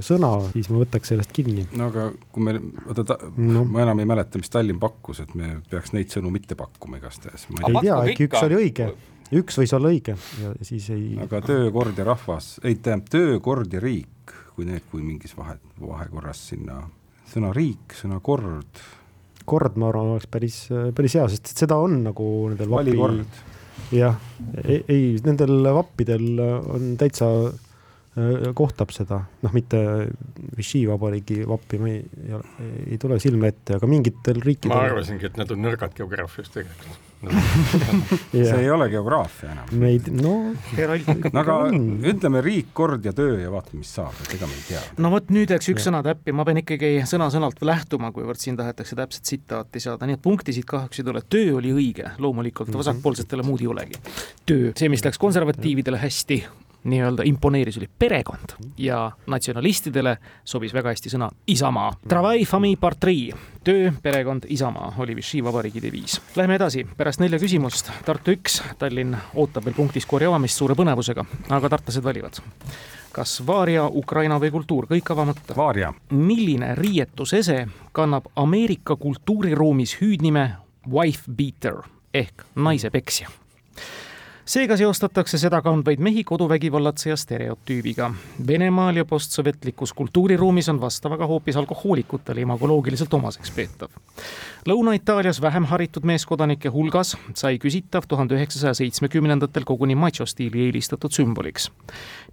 sõna, 0.03 0.31
siis 0.53 0.69
ma 0.71 0.81
võtaks 0.81 1.13
sellest 1.13 1.33
kinni. 1.35 1.65
no 1.77 1.89
aga 1.91 2.09
kui 2.35 2.47
me, 2.47 2.55
oota, 2.89 3.17
no. 3.37 3.63
ma 3.69 3.85
enam 3.85 4.03
ei 4.03 4.09
mäleta, 4.09 4.41
mis 4.41 4.51
Tallinn 4.51 4.81
pakkus, 4.81 5.23
et 5.23 5.35
me 5.37 5.57
peaks 5.69 5.93
neid 5.95 6.11
sõnu 6.13 6.33
mitte 6.33 6.57
pakkuma 6.59 6.99
igastahes. 7.01 7.47
ei, 7.51 7.71
ei 7.71 7.81
tea, 7.87 7.99
äkki 8.11 8.29
üks 8.29 8.47
oli 8.47 8.59
õige 8.63 8.89
üks 9.35 9.57
võis 9.57 9.73
olla 9.73 9.89
õige 9.93 10.17
ja 10.41 10.51
siis 10.65 10.89
ei. 10.93 11.15
aga 11.21 11.41
töökord 11.45 11.97
ja 11.97 12.05
rahvas, 12.11 12.55
ei 12.63 12.77
tähendab 12.77 13.09
töökord 13.13 13.73
ja 13.73 13.81
riik, 13.81 14.35
kui 14.55 14.67
need, 14.67 14.85
kui 14.91 15.01
mingis 15.05 15.33
vahe, 15.37 15.57
vahekorras 15.81 16.43
sinna 16.51 16.83
sõna 17.31 17.51
riik, 17.55 17.95
sõna 17.97 18.19
kord. 18.23 18.83
kord, 19.45 19.77
ma 19.81 19.89
arvan, 19.89 20.15
oleks 20.15 20.29
päris, 20.31 20.61
päris 20.95 21.17
hea, 21.17 21.27
sest 21.33 21.55
seda 21.57 21.77
on 21.81 22.03
nagu 22.05 22.29
nendel 22.51 22.71
valikord 22.71 23.43
jah, 23.93 24.17
ei, 24.63 24.81
ei, 24.87 25.05
nendel 25.25 25.59
vappidel 25.75 26.41
on 26.41 26.93
täitsa 26.99 27.29
äh, 27.45 28.51
kohtab 28.57 28.93
seda, 28.95 29.21
noh, 29.43 29.55
mitte 29.55 29.81
Vichy 30.57 30.85
vabariigi 30.89 31.43
vappi, 31.47 31.81
ma 31.81 31.91
ei, 31.91 32.03
ei, 32.25 32.75
ei 32.95 33.01
tule 33.01 33.19
silme 33.23 33.53
ette, 33.53 33.79
aga 33.79 33.89
mingitel 33.89 34.41
riikidel. 34.41 34.73
ma 34.73 34.85
arvasingi, 34.89 35.29
et 35.29 35.41
nad 35.41 35.51
on 35.53 35.61
nõrgad 35.67 35.97
geograafias 35.97 36.53
tegelikult. 36.55 37.04
see 38.31 38.57
ei 38.59 38.69
ole 38.71 38.87
geograafia 38.91 39.51
enam. 39.53 39.71
meid, 39.81 40.09
no. 40.13 40.35
no 40.53 41.41
aga 41.41 41.57
ütleme 42.11 42.41
riik, 42.45 42.71
kord 42.77 43.05
ja 43.05 43.13
töö 43.15 43.37
ja 43.41 43.51
vaatame, 43.53 43.81
mis 43.83 43.93
saab, 43.97 44.15
et 44.25 44.35
ega 44.37 44.49
me 44.49 44.57
ei 44.57 44.65
tea. 44.69 44.83
no 45.01 45.11
vot 45.13 45.31
nüüd 45.35 45.53
läks 45.53 45.71
üks 45.73 45.83
ja. 45.83 45.89
sõna 45.89 46.03
täppi, 46.05 46.35
ma 46.35 46.45
pean 46.47 46.61
ikkagi 46.63 46.91
sõna-sõnalt 47.09 47.63
lähtuma, 47.65 48.11
kuivõrd 48.15 48.41
siin 48.41 48.59
tahetakse 48.59 48.97
täpset 48.99 49.25
tsitaati 49.27 49.83
saada, 49.83 50.09
nii 50.09 50.19
et 50.19 50.25
punkti 50.25 50.55
siit 50.55 50.67
kahjuks 50.69 51.01
ei 51.01 51.07
tule, 51.07 51.23
töö 51.29 51.57
oli 51.61 51.73
õige, 51.75 52.11
loomulikult 52.17 52.69
mm 52.69 52.73
-hmm. 52.73 52.85
vasakpoolsetele 52.85 53.47
muud 53.47 53.63
ei 53.63 53.71
olegi. 53.71 54.01
töö, 54.45 54.71
see, 54.75 54.89
mis 54.89 55.05
läks 55.05 55.21
konservatiividele 55.21 56.01
hästi, 56.01 56.43
nii-öelda 56.85 57.25
imponeeris, 57.25 57.77
oli 57.77 57.89
perekond 57.99 58.55
ja 58.77 59.11
natsionalistidele 59.27 60.17
sobis 60.43 60.73
väga 60.73 60.93
hästi 60.93 61.11
sõna 61.15 61.29
isamaa. 61.47 61.91
Travail, 62.07 62.45
famille, 62.45 62.79
patrie, 62.81 63.33
töö, 63.63 63.91
perekond, 64.03 64.45
isamaa 64.49 64.93
oli 64.97 65.15
Vichy 65.15 65.43
vabariigi 65.43 65.81
deviis. 65.81 66.19
Läheme 66.35 66.59
edasi, 66.59 66.85
pärast 66.97 67.23
nelja 67.23 67.39
küsimust, 67.41 67.91
Tartu 68.05 68.35
üks, 68.35 68.61
Tallinn 68.79 69.17
ootab 69.33 69.65
veel 69.65 69.77
punktiskoori 69.77 70.29
avamist 70.29 70.61
suure 70.61 70.77
põnevusega, 70.77 71.25
aga 71.49 71.73
tartlased 71.75 72.05
valivad 72.05 72.43
kas 73.15 73.37
vaaria, 73.47 73.85
Ukraina 73.87 74.35
või 74.43 74.51
kultuur, 74.51 74.89
kõik 74.91 75.11
avamata. 75.13 75.55
vaaria. 75.55 75.93
milline 76.11 76.75
riietusese 76.75 77.67
kannab 77.91 78.27
Ameerika 78.35 78.95
kultuuriruumis 78.95 79.95
hüüdnime 80.01 80.49
wife 80.91 81.31
beater 81.31 81.79
ehk 82.13 82.43
naisepeksja? 82.55 83.29
Seega 84.45 84.77
seostatakse 84.77 85.39
seda 85.41 85.57
kandvaid 85.65 86.01
mehi 86.05 86.23
koduvägivallatseja 86.23 87.15
stereotüübiga. 87.17 88.11
Venemaal 88.47 88.95
ja 88.95 89.05
postsovjetlikus 89.05 89.93
kultuuriruumis 89.93 90.69
on 90.69 90.81
vastavaga 90.81 91.27
hoopis 91.27 91.57
alkohoolikutele 91.57 92.41
imagoloogiliselt 92.41 93.13
omaseks 93.13 93.51
peetav. 93.51 93.89
Lõuna-Itaalias 94.69 95.41
vähem 95.41 95.65
haritud 95.69 96.05
meeskodanike 96.05 96.69
hulgas 96.73 97.15
sai 97.33 97.57
küsitav 97.61 98.05
tuhande 98.07 98.37
üheksasaja 98.37 98.73
seitsmekümnendatel 98.73 99.65
koguni 99.65 99.95
machostiili 99.95 100.65
eelistatud 100.65 101.11
sümboliks. 101.11 101.71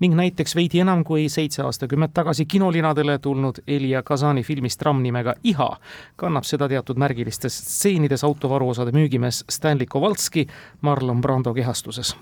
ning 0.00 0.14
näiteks 0.14 0.56
veidi 0.56 0.80
enam 0.80 1.04
kui 1.04 1.28
seitse 1.28 1.62
aastakümmet 1.62 2.14
tagasi 2.14 2.46
kinolinadele 2.46 3.18
tulnud 3.18 3.58
Elia 3.66 4.02
Kazani 4.02 4.42
filmis 4.42 4.76
Tramm 4.76 5.02
nimega 5.02 5.34
Iha 5.44 5.76
kannab 6.16 6.44
seda 6.44 6.68
teatud 6.68 6.96
märgilistes 6.96 7.58
stseenides 7.58 8.24
autovaruosade 8.24 8.92
müügimees 8.92 9.44
Stanley 9.50 9.86
Kowalski 9.86 10.46
Marlon 10.80 11.20
Brando 11.20 11.54
kehastuses 11.54 12.01
küsimuses. 12.02 12.16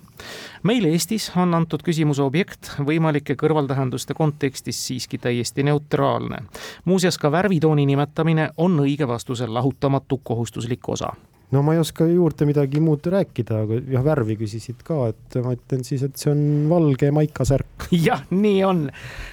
meil 0.62 0.84
Eestis 0.84 1.30
on 1.36 1.54
antud 1.54 1.82
küsimuse 1.82 2.22
objekt 2.22 2.74
võimalike 2.78 3.36
kõrvaltähenduste 3.36 4.14
kontekstis 4.14 4.86
siiski 4.86 5.18
täiesti 5.18 5.62
neutraalne. 5.62 6.44
muuseas, 6.84 7.18
ka 7.18 7.30
värvitooni 7.30 7.86
nimetamine 7.86 8.50
on 8.56 8.78
õige 8.80 9.08
vastuse 9.08 9.46
lahutamatu 9.46 10.20
kohustuslik 10.22 10.88
osa 10.88 11.14
no 11.50 11.62
ma 11.62 11.72
ei 11.74 11.80
oska 11.80 12.04
juurde 12.06 12.46
midagi 12.46 12.80
muud 12.80 13.06
rääkida, 13.06 13.62
aga 13.64 13.80
jah, 13.90 14.04
värvi 14.04 14.36
küsisid 14.36 14.84
ka, 14.84 15.08
et 15.08 15.34
ma 15.42 15.54
ütlen 15.56 15.82
siis, 15.84 16.02
et 16.02 16.16
see 16.16 16.30
on 16.30 16.68
valge 16.68 17.10
maikasärk. 17.10 17.88
jah, 18.08 18.22
nii 18.30 18.62
on. 18.64 18.90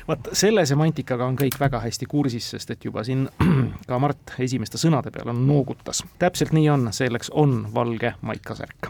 vot 0.08 0.32
selle 0.34 0.66
semantikaga 0.66 1.28
on 1.28 1.38
kõik 1.38 1.60
väga 1.60 1.84
hästi 1.84 2.06
kursis, 2.06 2.50
sest 2.56 2.72
et 2.72 2.86
juba 2.86 3.04
siin 3.04 3.28
ka 3.90 4.00
Mart 4.00 4.34
esimeste 4.40 4.78
sõnade 4.82 5.12
peale 5.12 5.34
noogutas. 5.34 6.04
täpselt 6.18 6.56
nii 6.58 6.70
on, 6.70 6.90
selleks 6.92 7.30
on 7.36 7.68
valge 7.74 8.16
maikasärk 8.22 8.90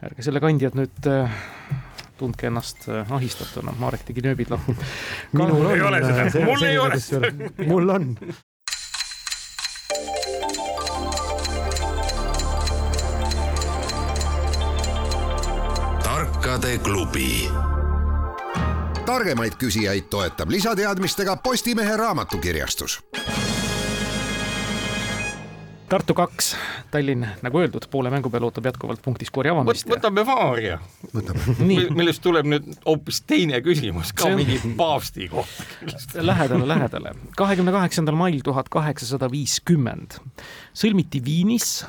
ärge 0.00 0.24
selle 0.24 0.40
kandjad 0.40 0.76
nüüd 0.78 1.08
äh, 1.10 1.40
tundke 2.20 2.48
ennast 2.48 2.88
äh, 2.88 3.12
ahistatuna, 3.12 3.74
Marek 3.80 4.04
tegi 4.08 4.24
nööbid 4.24 4.52
lahti. 4.52 4.76
minul 5.36 5.68
ei 5.74 5.82
ole 5.84 6.00
seda, 6.04 6.28
äh, 6.28 6.46
mul 6.46 6.64
ei 6.68 6.78
ole 6.80 7.00
seda. 7.00 7.32
mul 7.68 7.96
on. 7.96 8.14
tarkade 16.04 16.78
klubi. 16.84 17.48
targemaid 19.04 19.56
küsijaid 19.60 20.08
toetab 20.12 20.52
lisateadmistega 20.54 21.36
Postimehe 21.44 21.96
raamatukirjastus 21.96 23.00
Tartu 25.90 26.14
kaks, 26.14 26.52
Tallinn, 26.92 27.24
nagu 27.42 27.58
öeldud, 27.58 27.88
poole 27.90 28.12
mängu 28.14 28.30
peal 28.30 28.44
ootab 28.46 28.68
jätkuvalt 28.68 29.00
punktiskoori 29.02 29.50
avamist. 29.50 29.88
võtame 29.90 30.22
Vaaria, 30.26 30.76
millest 31.98 32.22
tuleb 32.22 32.46
nüüd 32.46 32.68
hoopis 32.84 33.18
teine 33.26 33.58
küsimus 33.64 34.12
ka 34.14 34.28
on... 34.28 34.36
mingi 34.38 34.60
paavsti 34.78 35.26
kohta. 35.32 35.66
lähedale, 36.30 36.68
lähedale. 36.70 37.14
kahekümne 37.36 37.74
kaheksandal 37.74 38.14
mail 38.20 38.38
tuhat 38.46 38.70
kaheksasada 38.70 39.26
viiskümmend 39.32 40.20
sõlmiti 40.70 41.24
Viinis 41.26 41.80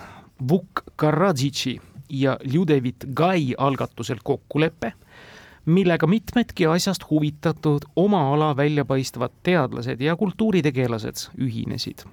Vuk 0.50 0.82
Karadžitši 0.98 1.76
ja 2.18 2.40
Ljudevit 2.42 3.06
Gai 3.14 3.54
algatusel 3.54 4.26
kokkulepe 4.26 4.96
millega 5.66 6.08
mitmedki 6.08 6.66
asjast 6.66 7.04
huvitatud 7.10 7.86
oma 7.96 8.34
ala 8.34 8.56
väljapaistvad 8.58 9.32
teadlased 9.44 10.02
ja 10.02 10.16
kultuuritegelased 10.16 11.16
ühinesid. 11.38 12.06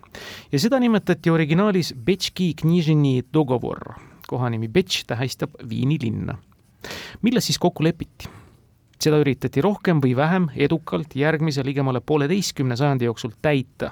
ja 0.53 0.59
seda 0.59 0.81
nimetati 0.81 1.31
originaalis 1.31 1.95
Betški 2.05 2.55
Knižini 2.55 3.23
Dogovor. 3.35 3.95
kohanimi 4.27 4.69
Betš 4.69 5.05
tähistab 5.07 5.51
Viini 5.69 5.99
linna. 6.03 6.39
milles 7.23 7.47
siis 7.47 7.59
kokku 7.59 7.85
lepiti? 7.85 8.29
seda 9.01 9.19
üritati 9.19 9.61
rohkem 9.61 10.01
või 10.03 10.17
vähem 10.17 10.49
edukalt 10.57 11.17
järgmise 11.17 11.65
ligemale 11.65 12.01
pooleteistkümne 12.01 12.77
sajandi 12.77 13.05
jooksul 13.05 13.31
täita. 13.43 13.91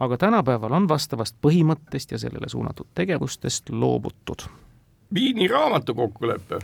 aga 0.00 0.16
tänapäeval 0.16 0.72
on 0.72 0.88
vastavast 0.88 1.36
põhimõttest 1.46 2.12
ja 2.12 2.18
sellele 2.18 2.48
suunatud 2.48 2.86
tegevustest 2.94 3.70
loobutud. 3.70 4.48
Viini 5.14 5.48
raamatukokkulepe 5.48 6.58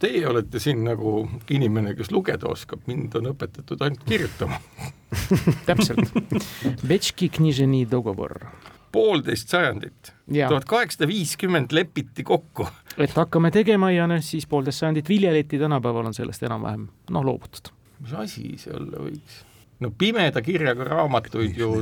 teie 0.00 0.26
olete 0.28 0.60
siin 0.62 0.84
nagu 0.86 1.22
inimene, 1.50 1.94
kes 1.98 2.10
lugeda 2.12 2.50
oskab, 2.52 2.82
mind 2.86 3.14
on 3.20 3.30
õpetatud 3.32 3.82
ainult 3.84 4.04
kirjutama 4.08 4.58
täpselt. 5.68 6.12
Betški 6.88 7.28
Kniženi 7.36 7.84
dogovor. 7.90 8.38
poolteist 8.92 9.48
sajandit, 9.48 10.12
tuhat 10.28 10.66
kaheksasada 10.68 11.08
viiskümmend 11.08 11.72
lepiti 11.72 12.24
kokku. 12.24 12.66
et 12.98 13.14
hakkame 13.16 13.50
tegema 13.50 13.90
ja 13.90 14.06
noh, 14.06 14.20
siis 14.20 14.46
poolteist 14.46 14.82
sajandit 14.84 15.08
viljeleti, 15.08 15.58
tänapäeval 15.58 16.10
on 16.10 16.14
sellest 16.14 16.42
enam-vähem 16.42 16.88
noh, 17.10 17.24
loobutud. 17.24 17.72
mis 18.00 18.12
asi 18.12 18.58
see 18.60 18.74
olla 18.76 19.06
võiks? 19.06 19.40
no 19.80 19.90
pimeda 19.98 20.42
kirjaga 20.42 20.84
raamatuid 20.84 21.56
ju, 21.56 21.72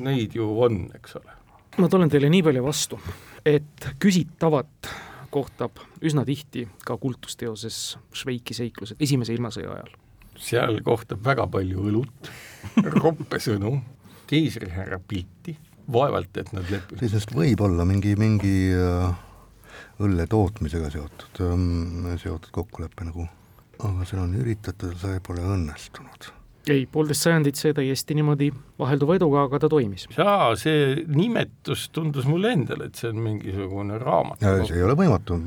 neid 0.00 0.34
ju 0.34 0.50
on, 0.66 0.84
eks 0.94 1.16
ole. 1.20 1.38
ma 1.78 1.88
tulen 1.88 2.10
teile 2.10 2.30
nii 2.32 2.42
palju 2.42 2.66
vastu, 2.66 3.00
et 3.46 3.88
küsitavat 4.02 4.92
kohtab 5.32 5.80
üsna 6.04 6.24
tihti 6.28 6.66
ka 6.86 6.96
kultusteoses 7.00 7.80
Šveiki 8.16 8.56
seiklused 8.56 9.00
esimese 9.02 9.34
ilmasõja 9.36 9.74
ajal. 9.76 9.92
seal 10.42 10.80
kohtab 10.84 11.24
väga 11.24 11.46
palju 11.52 11.88
õlut, 11.90 12.30
roppesõnu, 12.98 13.74
keisrihärra 14.30 15.00
pilti, 15.08 15.56
vaevalt, 15.92 16.36
et 16.40 16.52
nad 16.56 16.68
leppisid. 16.70 17.08
sellest 17.08 17.34
võib 17.36 17.64
olla 17.64 17.86
mingi, 17.88 18.14
mingi 18.20 18.56
äh, 18.76 19.08
õlle 20.02 20.26
tootmisega 20.30 20.92
seotud, 20.92 21.42
ähm, 21.46 22.12
seotud 22.20 22.52
kokkulepe 22.52 23.08
nagu, 23.08 23.26
aga 23.80 24.06
seda 24.08 24.26
on 24.26 24.38
üritatud, 24.40 24.96
see 25.00 25.20
pole 25.24 25.44
õnnestunud 25.56 26.32
ei, 26.70 26.84
poolteist 26.90 27.26
sajandit 27.26 27.58
see 27.58 27.72
täiesti 27.74 28.14
niimoodi 28.18 28.50
vahelduva 28.78 29.16
eduga, 29.18 29.46
aga 29.48 29.62
ta 29.64 29.70
toimis. 29.72 30.06
jaa, 30.14 30.52
see 30.58 31.02
nimetus 31.10 31.88
tundus 31.94 32.28
mulle 32.28 32.52
endale, 32.56 32.90
et 32.90 33.00
see 33.00 33.10
on 33.10 33.18
mingisugune 33.24 33.98
raamat. 34.02 34.44
see 34.68 34.78
ei 34.78 34.86
ole 34.86 34.96
võimatu. 34.98 35.40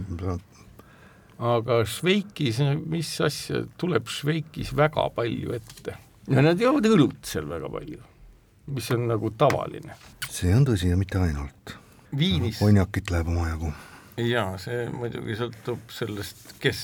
aga 1.53 1.79
Šveikis, 1.87 2.59
mis 2.83 3.13
asja, 3.23 3.63
tuleb 3.79 4.11
Šveikis 4.11 4.75
väga 4.75 5.07
palju 5.15 5.55
ette. 5.55 5.97
ja 6.27 6.45
nad 6.45 6.61
joovad 6.61 6.91
õlut 6.91 7.23
seal 7.23 7.47
väga 7.49 7.71
palju, 7.71 8.03
mis 8.75 8.91
on 8.95 9.07
nagu 9.13 9.31
tavaline. 9.37 9.99
see 10.29 10.53
on 10.55 10.67
tõsi 10.67 10.91
ja 10.91 10.99
mitte 10.99 11.21
ainult. 11.21 11.77
Viinis 12.15 12.59
konjakit 12.59 13.11
läheb 13.11 13.31
omajagu. 13.31 13.71
jaa, 14.19 14.57
see 14.59 14.89
muidugi 14.91 15.39
sõltub 15.39 15.87
sellest, 15.91 16.57
kes 16.59 16.83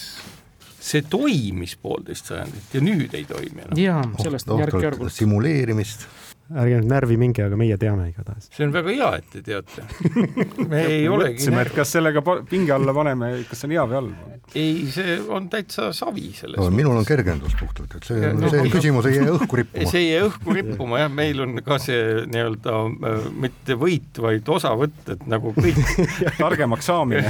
see 0.81 1.05
toimis 1.09 1.77
poolteist 1.81 2.31
sajandit 2.31 2.73
ja 2.75 2.81
nüüd 2.83 3.13
ei 3.17 3.27
toimi 3.29 3.67
enam. 3.67 3.77
jaa, 3.77 4.01
sellest 4.21 4.49
oh, 4.49 4.59
järk-järgult. 4.63 5.13
simuleerimist. 5.13 6.07
ärge 6.51 6.81
nüüd 6.81 6.89
närvi 6.91 7.15
minge, 7.15 7.45
aga 7.45 7.55
meie 7.55 7.77
teame 7.79 8.09
igatahes. 8.09 8.49
see 8.51 8.65
on 8.65 8.73
väga 8.73 8.95
hea, 8.97 9.11
et 9.21 9.29
te 9.31 9.43
teate 9.45 9.85
me 10.71 10.81
ei 10.83 11.05
olegi 11.07 11.37
mõtlesime, 11.37 11.61
et 11.67 11.75
kas 11.77 11.93
sellega 11.95 12.23
pinge 12.49 12.73
alla 12.75 12.95
paneme, 12.97 13.31
kas 13.47 13.61
see 13.61 13.69
on 13.69 13.75
hea 13.77 13.85
või 13.91 13.99
halb? 13.99 14.41
ei, 14.57 14.73
see 14.91 15.15
on 15.31 15.47
täitsa 15.53 15.91
savi 15.95 16.33
selles 16.35 16.59
no,. 16.59 16.67
minul 16.75 16.97
on 16.97 17.07
kergendus 17.07 17.55
puhtalt, 17.61 17.95
et 18.01 18.09
see, 18.09 18.33
no, 18.35 18.51
see 18.51 18.73
küsimus 18.73 19.07
ei 19.11 19.21
jää 19.21 19.31
õhku 19.37 19.57
rippuma. 19.61 19.93
see 19.93 20.03
ei 20.03 20.11
jää 20.15 20.27
õhku 20.27 20.57
rippuma 20.57 21.05
jah, 21.05 21.15
meil 21.21 21.45
on 21.45 21.61
ka 21.65 21.79
see 21.85 22.27
nii-öelda 22.33 22.77
äh, 23.13 23.31
mitte 23.45 23.77
võit, 23.79 24.23
vaid 24.25 24.55
osavõtt, 24.57 25.01
et 25.13 25.27
nagu 25.29 25.53
kõik 25.61 25.81
targemaks 26.41 26.89
saamine 26.89 27.29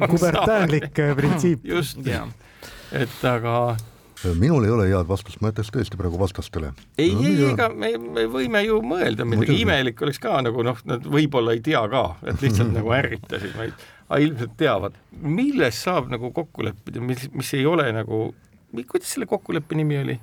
kubertäänlik 0.00 1.04
äh, 1.04 1.18
printsiip. 1.20 1.68
just, 1.76 2.00
et 2.92 3.24
aga 3.28 3.76
minul 4.36 4.66
ei 4.66 4.72
ole 4.74 4.88
head 4.90 5.08
vastust, 5.08 5.40
ma 5.40 5.48
jätaks 5.50 5.70
tõesti 5.72 5.98
praegu 6.00 6.18
vastastele. 6.20 6.72
ei 7.00 7.14
no,, 7.14 7.24
ei, 7.24 7.38
ega 7.52 7.70
me, 7.72 7.92
me 7.98 8.26
võime 8.30 8.62
ju 8.66 8.80
mõelda 8.84 9.24
midagi, 9.28 9.60
imelik 9.62 10.02
oleks 10.04 10.20
ka 10.20 10.40
nagu 10.44 10.64
noh, 10.66 10.80
nad 10.88 11.06
võib-olla 11.08 11.54
ei 11.56 11.62
tea 11.64 11.80
ka, 11.92 12.04
et 12.28 12.44
lihtsalt 12.44 12.74
nagu 12.78 12.92
ärritasid, 12.96 13.54
vaid 13.56 13.72
aga 14.10 14.20
ilmselt 14.26 14.56
teavad. 14.60 14.98
milles 15.22 15.82
saab 15.86 16.10
nagu 16.12 16.32
kokku 16.36 16.66
leppida, 16.66 17.02
mis, 17.04 17.28
mis 17.32 17.52
ei 17.56 17.66
ole 17.68 17.88
nagu, 17.96 18.30
kuidas 18.82 19.14
selle 19.14 19.30
kokkuleppe 19.30 19.78
nimi 19.78 20.00
oli? 20.02 20.18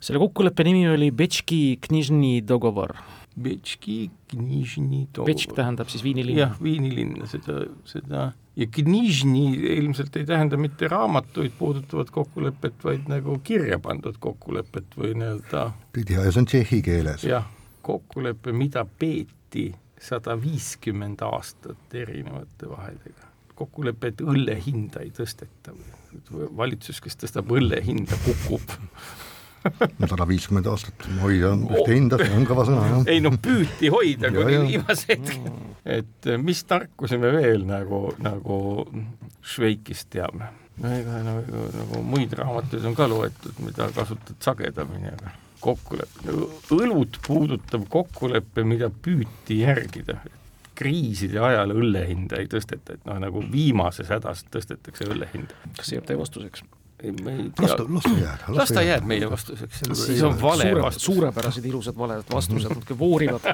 selle 0.00 0.22
kokkuleppe 0.22 0.64
nimi 0.64 0.86
oli 0.88 1.10
Betški 1.12 1.80
Knižni 1.84 2.38
Dogovor 2.48 2.94
Betški 3.36 3.98
Knižni 4.32 5.06
Betšk 5.18 5.52
tähendab 5.58 5.90
siis 5.92 6.04
Viini 6.06 6.24
linna. 6.24 6.46
jah, 6.46 6.54
Viini 6.62 6.94
linna, 6.94 7.28
seda, 7.28 7.66
seda 7.88 8.30
ja 8.56 8.66
Knižni 8.70 9.44
ilmselt 9.76 10.16
ei 10.16 10.26
tähenda 10.26 10.56
mitte 10.56 10.88
raamatuid 10.88 11.52
puudutavat 11.58 12.10
kokkulepet, 12.10 12.84
vaid 12.84 13.08
nagu 13.08 13.38
kirja 13.44 13.78
pandud 13.78 14.18
kokkulepet 14.20 14.96
või 14.98 15.14
nii-öelda 15.20 15.70
ja 16.10 16.26
see 16.32 16.42
on 16.42 16.50
tšehhi 16.50 16.82
keeles. 16.82 17.24
jah, 17.24 17.46
kokkulepe, 17.82 18.52
mida 18.52 18.84
peeti 18.84 19.70
sada 20.00 20.36
viiskümmend 20.42 21.22
aastat 21.22 21.94
erinevate 21.94 22.68
vahedega. 22.70 23.30
kokkulepe, 23.54 24.12
et 24.14 24.20
õlle 24.20 24.56
hinda 24.66 25.04
ei 25.04 25.10
tõsteta. 25.10 25.74
valitsus, 26.56 27.00
kes 27.00 27.16
tõstab 27.16 27.52
õlle 27.54 27.82
hinda, 27.86 28.16
kukub 28.24 28.78
sada 30.08 30.26
viiskümmend 30.28 30.68
aastat 30.70 31.04
hoida 31.20 31.52
ühte 31.56 31.90
hinda, 31.92 32.20
see 32.20 32.36
on 32.36 32.46
kõva 32.48 32.64
sõna, 32.68 32.86
jah. 32.88 33.04
ei 33.12 33.20
noh, 33.24 33.36
püüti 33.42 33.90
hoida 33.92 34.32
kuni 34.34 34.62
viimase 34.68 35.12
hetke. 35.12 35.36
et 35.84 36.30
eh, 36.30 36.40
mis 36.40 36.64
tarkusi 36.68 37.20
me 37.20 37.32
veel 37.36 37.66
nagu, 37.68 38.08
nagu 38.22 38.56
Šveikist 39.40 40.10
teame? 40.12 40.50
no 40.80 40.96
ega 40.96 41.20
nagu, 41.26 41.68
nagu 41.76 42.02
muid 42.06 42.34
raamatuid 42.38 42.88
on 42.88 42.96
ka 42.96 43.08
loetud, 43.10 43.62
mida 43.64 43.90
kasutad 43.96 44.40
sagedamini, 44.42 45.12
aga 45.12 45.34
kokkulepe, 45.60 46.34
õlut 46.72 47.20
puudutav 47.26 47.84
kokkulepe, 47.92 48.64
mida 48.64 48.88
püüti 48.88 49.60
järgida, 49.60 50.16
kriiside 50.80 51.40
ajal 51.44 51.74
õlle 51.76 52.06
hinda 52.08 52.40
ei 52.40 52.48
tõsteta, 52.48 52.96
et 52.96 53.04
noh, 53.08 53.20
nagu 53.20 53.44
viimases 53.52 54.08
hädas 54.08 54.46
tõstetakse 54.52 55.08
õlle 55.10 55.28
hinda. 55.34 55.56
kas 55.76 55.90
see 55.90 55.98
jääb 55.98 56.08
teie 56.08 56.20
vastuseks? 56.20 56.64
Las 57.02 57.74
ta, 57.76 57.84
las 57.88 58.02
ta 58.02 58.12
jääda. 58.20 58.54
las 58.56 58.72
ta 58.74 58.82
jääb 58.84 59.06
meie 59.08 59.30
vastuseks, 59.30 59.82
siis 59.96 60.22
on 60.26 60.36
vale 60.40 60.68
Suure, 60.68 60.82
vastus. 60.82 61.04
suurepärased 61.04 61.64
ilusad 61.64 61.96
valed 61.96 62.28
vastused, 62.32 62.74
muudkui 62.74 62.98
voorivad. 62.98 63.48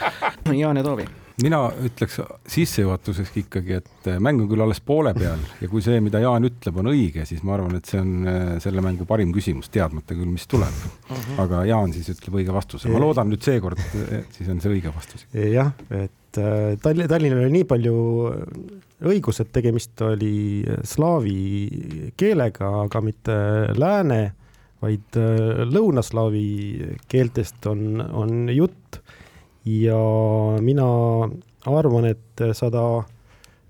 Jaan 0.60 0.76
ja 0.76 0.84
Taavi. 0.84 1.06
mina 1.42 1.60
ütleks 1.86 2.18
sissejuhatuseks 2.52 3.36
ikkagi, 3.40 3.78
et 3.78 4.10
mäng 4.20 4.42
on 4.42 4.48
küll 4.50 4.60
alles 4.60 4.82
poole 4.84 5.14
peal 5.16 5.40
ja 5.60 5.68
kui 5.72 5.80
see, 5.84 6.00
mida 6.04 6.20
Jaan 6.20 6.44
ütleb, 6.50 6.82
on 6.82 6.90
õige, 6.92 7.24
siis 7.28 7.42
ma 7.46 7.56
arvan, 7.56 7.78
et 7.80 7.88
see 7.88 8.02
on 8.02 8.28
äh, 8.28 8.52
selle 8.60 8.84
mängu 8.84 9.08
parim 9.08 9.32
küsimus, 9.32 9.70
teadmata 9.72 10.16
küll, 10.16 10.28
mis 10.28 10.46
tuleb 10.50 10.68
uh. 10.68 10.92
Mhm. 11.08 11.16
-huh. 11.16 11.42
aga 11.46 11.64
Jaan 11.70 11.96
siis 11.96 12.12
ütleb 12.12 12.42
õige 12.42 12.52
vastuse, 12.52 12.92
ma 12.92 13.00
loodan 13.00 13.32
nüüd 13.32 13.44
seekord, 13.44 13.80
siis 14.36 14.48
on 14.48 14.60
see 14.60 14.76
õige 14.76 14.92
vastus. 14.94 15.26
jah, 15.32 15.72
et 15.88 16.38
äh, 16.38 16.76
Tall-, 16.82 17.08
Tallinnal 17.08 17.46
oli 17.46 17.58
nii 17.60 17.64
palju 17.64 17.96
õigus, 19.06 19.40
et 19.42 19.52
tegemist 19.52 20.00
oli 20.04 20.64
slaavi 20.86 22.12
keelega, 22.18 22.70
aga 22.84 23.02
mitte 23.04 23.36
lääne, 23.78 24.20
vaid 24.80 25.18
äh, 25.20 25.62
lõunaslaavi 25.68 26.48
keeltest 27.10 27.66
on, 27.70 28.00
on 28.00 28.48
jutt. 28.52 29.00
ja 29.68 29.96
mina 30.64 30.86
arvan, 31.68 32.06
et 32.08 32.42
sada, 32.56 33.04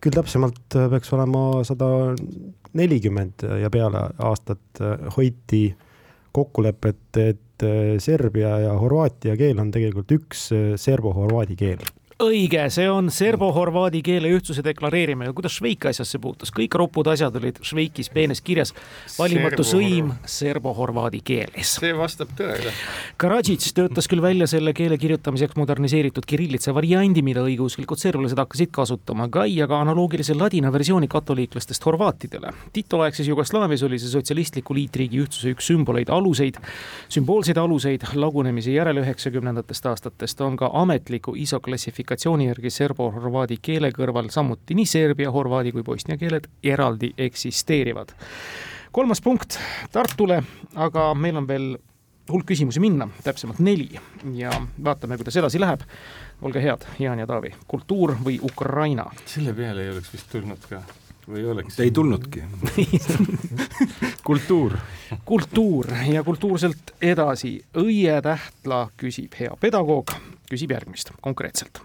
küll 0.00 0.14
täpsemalt 0.14 0.76
peaks 0.92 1.10
olema 1.12 1.64
sada 1.66 2.14
nelikümmend 2.78 3.42
ja 3.58 3.70
peale 3.74 4.04
aastat 4.22 4.82
hoiti 5.16 5.64
kokkulepet, 6.32 7.18
et 7.18 7.64
Serbia 7.98 8.54
ja 8.62 8.76
Horvaatia 8.78 9.34
keel 9.36 9.58
on 9.60 9.74
tegelikult 9.74 10.14
üks 10.14 10.46
serbo-horvaadi 10.80 11.58
keel 11.58 11.82
õige, 12.20 12.60
see 12.72 12.88
on 12.90 13.08
serbo-horvaadi 13.12 14.02
keele 14.04 14.30
ühtsuse 14.34 14.62
deklareerimine. 14.64 15.32
kuidas 15.36 15.56
Šveik 15.56 15.86
asjasse 15.90 16.18
puutus? 16.20 16.52
kõik 16.52 16.74
ropud 16.76 17.08
asjad 17.08 17.36
olid 17.40 17.60
Šveikis 17.64 18.10
peenes 18.12 18.40
kirjas. 18.44 18.74
valimatu 19.18 19.64
sõim 19.64 20.12
serbo-horvaadi 20.28 21.22
keeles. 21.24 21.76
see 21.80 21.92
vastab 21.96 22.32
tõele. 22.36 22.72
Karadžits 23.16 23.72
töötas 23.76 24.08
küll 24.08 24.22
välja 24.22 24.46
selle 24.46 24.72
keele 24.76 24.98
kirjutamiseks 24.98 25.56
moderniseeritud 25.56 26.26
kirillitsa 26.26 26.74
variandi, 26.76 27.22
mida 27.22 27.44
õigeusklikud 27.46 28.00
serblased 28.00 28.38
hakkasid 28.38 28.70
kasutama. 28.70 29.28
Gai 29.28 29.60
aga 29.62 29.80
analoogilise 29.80 30.36
ladina 30.36 30.72
versiooni 30.72 31.08
katoliiklastest 31.08 31.84
horvaatidele. 31.84 32.52
Tito-aegses 32.72 33.28
Jugoslaavias 33.28 33.82
oli 33.82 33.98
see 33.98 34.12
sotsialistliku 34.12 34.76
liitriigi 34.76 35.22
ühtsuse 35.24 35.54
üks 35.54 35.70
sümboleid, 35.72 36.12
aluseid, 36.12 36.60
sümboolseid 37.08 37.56
aluseid 37.56 38.04
lagunemise 38.14 38.72
järel 38.76 39.02
üheksakümnendatest 39.04 39.86
aastatest 39.86 40.40
on 40.40 40.56
ka 40.56 40.70
ametliku 40.74 41.34
ISO 41.36 41.60
klassifikatsiooni 41.60 42.09
klassifikatsiooni 42.10 42.46
järgi 42.48 42.70
serbo-horvaadi 42.74 43.58
keele 43.62 43.90
kõrval 43.94 44.30
samuti 44.34 44.74
nii 44.74 44.86
serbia, 44.86 45.30
horvaadi 45.30 45.70
kui 45.70 45.82
bosnia 45.82 46.16
keeled 46.18 46.48
eraldi 46.62 47.12
eksisteerivad. 47.16 48.10
kolmas 48.90 49.20
punkt 49.20 49.58
Tartule, 49.92 50.42
aga 50.74 51.14
meil 51.14 51.36
on 51.36 51.46
veel 51.46 51.78
hulk 52.28 52.46
küsimusi 52.46 52.80
minna, 52.80 53.08
täpsemalt 53.22 53.60
neli 53.60 54.00
ja 54.34 54.50
vaatame, 54.82 55.16
kuidas 55.16 55.36
edasi 55.36 55.60
läheb. 55.60 55.80
olge 56.42 56.60
head, 56.62 56.82
Jaan 56.98 57.18
ja 57.18 57.26
Taavi, 57.26 57.54
kultuur 57.68 58.16
või 58.24 58.40
Ukraina? 58.42 59.06
selle 59.26 59.54
peale 59.54 59.82
ei 59.82 59.90
oleks 59.90 60.12
vist 60.12 60.30
tulnud 60.32 60.66
ka 60.68 60.82
või 61.28 61.44
oleks? 61.46 61.78
ei 61.78 61.90
tulnudki 61.90 62.42
kultuur. 64.28 64.76
kultuur 65.24 65.86
ja 66.12 66.24
kultuurselt 66.24 66.96
edasi. 67.00 67.60
Õie 67.76 68.20
Tähtla 68.22 68.88
küsib, 68.96 69.34
hea 69.38 69.54
pedagoog, 69.60 70.10
küsib 70.50 70.74
järgmist 70.74 71.12
konkreetselt. 71.20 71.82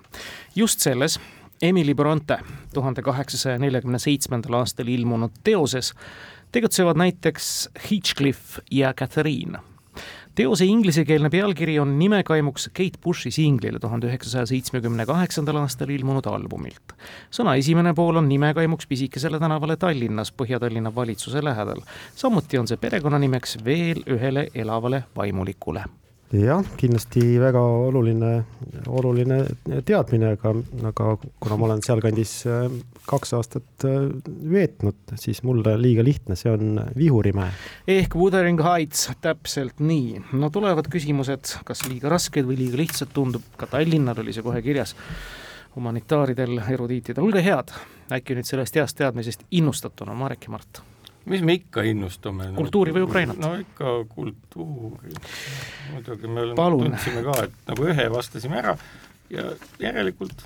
just 0.56 0.80
selles 0.80 1.20
Emily 1.62 1.94
Bronte 1.96 2.40
tuhande 2.74 3.02
kaheksasaja 3.02 3.60
neljakümne 3.60 4.00
seitsmendal 4.00 4.60
aastal 4.60 4.88
ilmunud 4.92 5.32
teoses 5.44 5.94
tegutsevad 6.52 7.00
näiteks 7.00 7.70
Hitchcliff 7.92 8.60
ja 8.72 8.94
Catherine 8.94 9.60
teose 10.36 10.66
inglisekeelne 10.66 11.30
pealkiri 11.30 11.80
on 11.80 12.00
nimekaimuks 12.00 12.68
Kate 12.68 13.00
Bushi 13.04 13.32
singlile 13.32 13.80
tuhande 13.80 14.10
üheksasaja 14.10 14.46
seitsmekümne 14.52 15.06
kaheksandal 15.06 15.62
aastal 15.62 15.90
ilmunud 15.96 16.28
albumilt. 16.28 16.96
sõna 17.32 17.56
esimene 17.60 17.94
pool 17.94 18.20
on 18.20 18.30
nimekaimuks 18.30 18.88
pisikesele 18.88 19.40
tänavale 19.40 19.78
Tallinnas, 19.78 20.34
Põhja-Tallinna 20.34 20.96
valitsuse 20.96 21.44
lähedal. 21.44 21.82
samuti 22.16 22.58
on 22.58 22.68
see 22.68 22.78
perekonnanimeks 22.78 23.58
veel 23.66 24.04
ühele 24.08 24.50
elavale 24.56 25.04
vaimulikule 25.16 25.86
jah, 26.34 26.66
kindlasti 26.78 27.22
väga 27.40 27.62
oluline, 27.62 28.32
oluline 28.88 29.40
teadmine, 29.86 30.34
aga, 30.36 30.54
aga 30.90 31.10
kuna 31.42 31.58
ma 31.60 31.68
olen 31.70 31.84
sealkandis 31.86 32.34
äh, 32.50 32.66
kaks 33.06 33.36
aastat 33.38 33.86
äh, 33.86 34.08
veetnud, 34.52 35.16
siis 35.22 35.44
mulle 35.46 35.76
liiga 35.82 36.06
lihtne, 36.06 36.38
see 36.40 36.52
on 36.52 36.80
Vihurimäe. 36.98 37.52
ehk 37.98 38.16
Wuthering 38.18 38.62
Heights, 38.66 39.10
täpselt 39.22 39.80
nii. 39.80 40.24
no 40.34 40.50
tulevad 40.50 40.90
küsimused, 40.92 41.58
kas 41.68 41.86
liiga 41.90 42.10
rasked 42.14 42.48
või 42.48 42.60
liiga 42.64 42.82
lihtsad, 42.82 43.14
tundub, 43.14 43.46
ka 43.58 43.70
Tallinnal 43.70 44.20
oli 44.24 44.34
see 44.34 44.46
kohe 44.46 44.64
kirjas 44.66 44.96
humanitaaridel, 45.76 46.58
erudiitidel, 46.72 47.24
olge 47.28 47.44
head, 47.44 47.74
äkki 48.16 48.38
nüüd 48.38 48.48
sellest 48.48 48.78
heast 48.80 48.98
teadmisest 48.98 49.48
innustatuna, 49.52 50.16
Marek 50.18 50.48
ja 50.48 50.56
Mart 50.56 50.86
mis 51.26 51.42
me 51.42 51.54
ikka 51.54 51.84
innustume? 51.84 52.52
kultuuri 52.56 52.94
või 52.94 53.06
Ukrainat? 53.08 53.38
no 53.38 53.56
ikka 53.60 53.94
kultuuri. 54.10 55.14
muidugi 55.94 56.28
me 56.28 56.42
oleme, 56.42 56.68
tundsime 56.84 57.24
ka, 57.24 57.40
et 57.44 57.58
nagu 57.72 57.88
ühe 57.94 58.10
vastasime 58.12 58.62
ära 58.62 58.78
ja 59.30 59.50
järelikult 59.80 60.46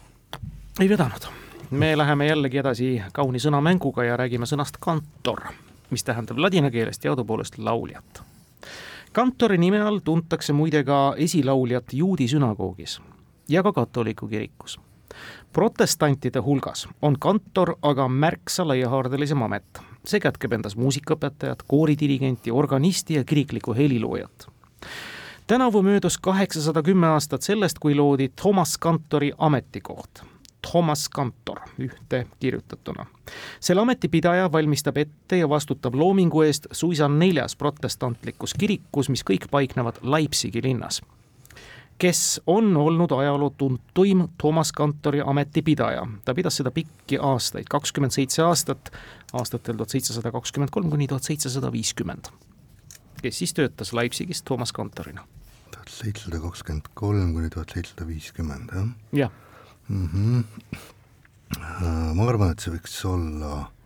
ei 0.79 0.89
vedanud. 0.89 1.27
me 1.71 1.97
läheme 1.97 2.27
jällegi 2.27 2.57
edasi 2.57 2.89
kauni 3.13 3.39
sõnamänguga 3.39 4.03
ja 4.07 4.17
räägime 4.17 4.47
sõnast 4.47 4.79
kantor, 4.79 5.41
mis 5.89 6.03
tähendab 6.03 6.37
ladina 6.37 6.71
keeles 6.71 6.99
teadupoolest 6.99 7.57
lauljat. 7.57 8.23
kantori 9.11 9.57
nime 9.57 9.81
all 9.81 9.99
tuntakse 9.99 10.53
muide 10.53 10.83
ka 10.83 11.15
esilauljat 11.17 11.93
juudi 11.93 12.27
sünagoogis 12.27 13.01
ja 13.49 13.63
ka 13.63 13.73
katoliku 13.73 14.27
kirikus 14.27 14.79
protestantide 15.53 16.39
hulgas 16.39 16.87
on 17.01 17.19
kantor 17.19 17.75
aga 17.81 18.07
märksa 18.07 18.67
laiahaardelisem 18.67 19.41
amet 19.41 19.81
see 20.09 20.19
kätkeb 20.23 20.53
endas 20.57 20.75
muusikaõpetajat, 20.79 21.63
kooridirigenti, 21.67 22.51
organisti 22.51 23.19
ja 23.19 23.23
kiriklikku 23.23 23.73
heliloojat. 23.73 24.47
tänavu 25.47 25.81
möödus 25.81 26.17
kaheksasada 26.17 26.83
kümme 26.83 27.07
aastat 27.07 27.41
sellest, 27.41 27.79
kui 27.79 27.95
loodi 27.95 28.29
Thomas 28.29 28.77
Kantori 28.77 29.31
ametikoht. 29.37 30.23
Thomas 30.71 31.09
Kantor, 31.09 31.59
ühte 31.79 32.27
kirjutatuna. 32.39 33.05
selle 33.59 33.81
ametipidaja 33.81 34.51
valmistab 34.51 34.97
ette 34.97 35.37
ja 35.37 35.49
vastutab 35.49 35.95
loomingu 35.95 36.41
eest 36.41 36.67
suisa 36.71 37.07
neljas 37.07 37.55
protestantlikus 37.55 38.53
kirikus, 38.53 39.09
mis 39.09 39.23
kõik 39.23 39.47
paiknevad 39.51 39.95
Leipzigi 40.03 40.61
linnas 40.63 41.01
kes 41.99 42.41
on 42.47 42.77
olnud 42.77 43.11
ajaloo 43.11 43.49
tuntuim 43.49 44.27
Toomas 44.41 44.71
Kantori 44.71 45.21
ametipidaja. 45.25 46.07
ta 46.25 46.33
pidas 46.33 46.57
seda 46.57 46.71
pikki 46.71 47.17
aastaid, 47.21 47.65
kakskümmend 47.69 48.11
seitse 48.15 48.43
aastat, 48.43 48.91
aastatel 49.33 49.75
tuhat 49.75 49.89
seitsesada 49.89 50.31
kakskümmend 50.31 50.69
kolm 50.71 50.89
kuni 50.89 51.07
tuhat 51.07 51.23
seitsesada 51.23 51.71
viiskümmend. 51.71 52.25
kes 53.21 53.39
siis 53.39 53.53
töötas 53.53 53.93
Leipzigis 53.93 54.43
Toomas 54.43 54.71
Kantorina? 54.71 55.27
tuhat 55.71 55.87
seitsesada 55.87 56.39
kakskümmend 56.39 56.87
kolm 56.93 57.33
kuni 57.33 57.49
tuhat 57.49 57.69
seitsesada 57.73 58.07
viiskümmend, 58.07 58.69
jah? 58.75 58.87
jah 59.11 59.31
mm. 59.87 60.09
-hmm. 60.13 60.43
ma 62.13 62.29
arvan, 62.29 62.51
et 62.51 62.59
see 62.59 62.73
võiks 62.73 63.05
olla 63.05 63.51
Äh, 63.61 63.78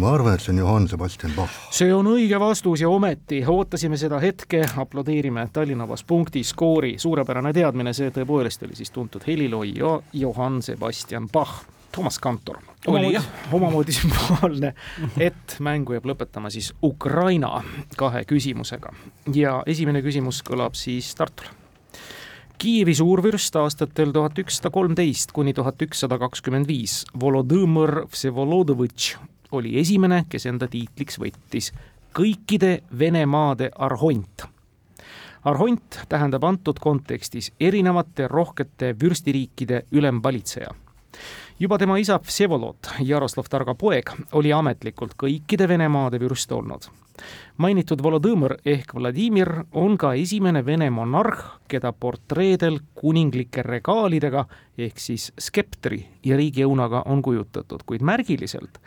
ma 0.00 0.12
arvan, 0.14 0.34
et 0.34 0.44
see 0.44 0.52
on 0.54 0.58
Johann 0.58 0.88
Sebastian 0.88 1.32
Bach. 1.36 1.54
see 1.74 1.92
on 1.94 2.06
õige 2.10 2.38
vastus 2.40 2.80
ja 2.80 2.88
ometi 2.88 3.42
ootasime 3.46 3.98
seda 4.00 4.20
hetke, 4.22 4.62
aplodeerime 4.82 5.48
Tallinna 5.52 5.86
Vabas 5.88 6.04
punkti 6.04 6.42
skoori, 6.46 6.94
suurepärane 6.98 7.52
teadmine, 7.56 7.92
see 7.96 8.12
tõepoolest 8.14 8.64
oli 8.66 8.78
siis 8.78 8.92
tuntud 8.94 9.26
helilooja 9.26 9.98
Johann 10.12 10.62
Sebastian 10.62 11.28
Bach. 11.28 11.62
Toomas 11.90 12.18
Kantor. 12.22 12.60
omamoodi 13.56 13.92
sümboolne, 13.92 14.74
et 15.18 15.56
mängu 15.58 15.96
jääb 15.96 16.06
lõpetama 16.06 16.50
siis 16.54 16.70
Ukraina 16.86 17.64
kahe 17.98 18.22
küsimusega 18.24 18.92
ja 19.34 19.56
esimene 19.66 20.02
küsimus 20.02 20.44
kõlab 20.46 20.78
siis 20.78 21.10
Tartule. 21.18 21.50
Kiievi 22.60 22.92
suurvürst 22.94 23.56
aastatel 23.56 24.12
tuhat 24.12 24.38
ükssada 24.38 24.70
kolmteist 24.70 25.32
kuni 25.32 25.54
tuhat 25.56 25.82
ükssada 25.82 26.18
kakskümmend 26.20 26.68
viis 26.68 27.02
Volodõmõr 27.20 28.04
Vsevolodovitš 28.12 29.14
oli 29.52 29.78
esimene, 29.80 30.24
kes 30.28 30.46
enda 30.46 30.68
tiitliks 30.68 31.18
võttis 31.18 31.72
kõikide 32.16 32.80
Venemaade 32.98 33.70
arhont. 33.76 34.46
arhont 35.44 36.00
tähendab 36.08 36.44
antud 36.44 36.78
kontekstis 36.80 37.52
erinevate 37.60 38.28
rohkete 38.28 38.94
vürstiriikide 39.02 39.82
ülemvalitseja. 39.92 40.74
juba 41.58 41.78
tema 41.78 41.96
isa 41.96 42.18
Vsevolod, 42.18 42.88
Jaroslav 43.00 43.44
Targa 43.50 43.74
poeg, 43.74 44.10
oli 44.32 44.52
ametlikult 44.52 45.14
kõikide 45.16 45.68
Venemaade 45.68 46.20
vürst 46.20 46.52
olnud 46.52 46.90
mainitud 47.60 48.00
Volodõmõr 48.02 48.56
ehk 48.64 48.94
Vladimir 48.96 49.50
on 49.76 49.96
ka 50.00 50.14
esimene 50.18 50.62
Vene 50.66 50.90
monarh, 50.90 51.42
keda 51.68 51.92
portreedel 51.92 52.80
kuninglike 52.94 53.64
regaalidega 53.66 54.46
ehk 54.78 55.00
siis 55.00 55.30
skeptri 55.38 56.00
ja 56.24 56.38
riigiõunaga 56.40 57.04
on 57.12 57.22
kujutatud, 57.22 57.84
kuid 57.86 58.04
märgiliselt 58.06 58.80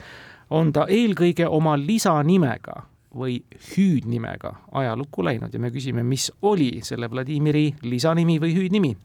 on 0.54 0.74
ta 0.74 0.86
eelkõige 0.90 1.48
oma 1.50 1.76
lisanimega 1.80 2.84
või 3.14 3.38
hüüdnimega 3.76 4.50
ajalukku 4.80 5.24
läinud 5.26 5.54
ja 5.54 5.60
me 5.62 5.70
küsime, 5.74 6.02
mis 6.06 6.32
oli 6.50 6.82
selle 6.86 7.10
Vladimiri 7.12 7.68
lisanimi 7.86 8.40
või 8.42 8.56
hüüdnimi. 8.56 8.96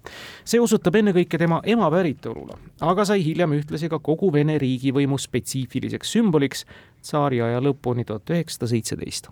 see 0.44 0.61
osutab 0.61 0.96
ennekõike 0.96 1.38
tema 1.38 1.61
ema 1.64 1.90
päritolule, 1.92 2.56
aga 2.80 3.04
sai 3.04 3.20
hiljem 3.24 3.58
ühtlasi 3.58 3.90
ka 3.92 3.98
kogu 3.98 4.32
Vene 4.32 4.56
riigivõimu 4.58 5.18
spetsiifiliseks 5.20 6.16
sümboliks 6.16 6.64
tsaariaja 7.02 7.61
lõpuni 7.61 8.06
tuhat 8.08 8.32
üheksasada 8.32 8.72
seitseteist. 8.72 9.28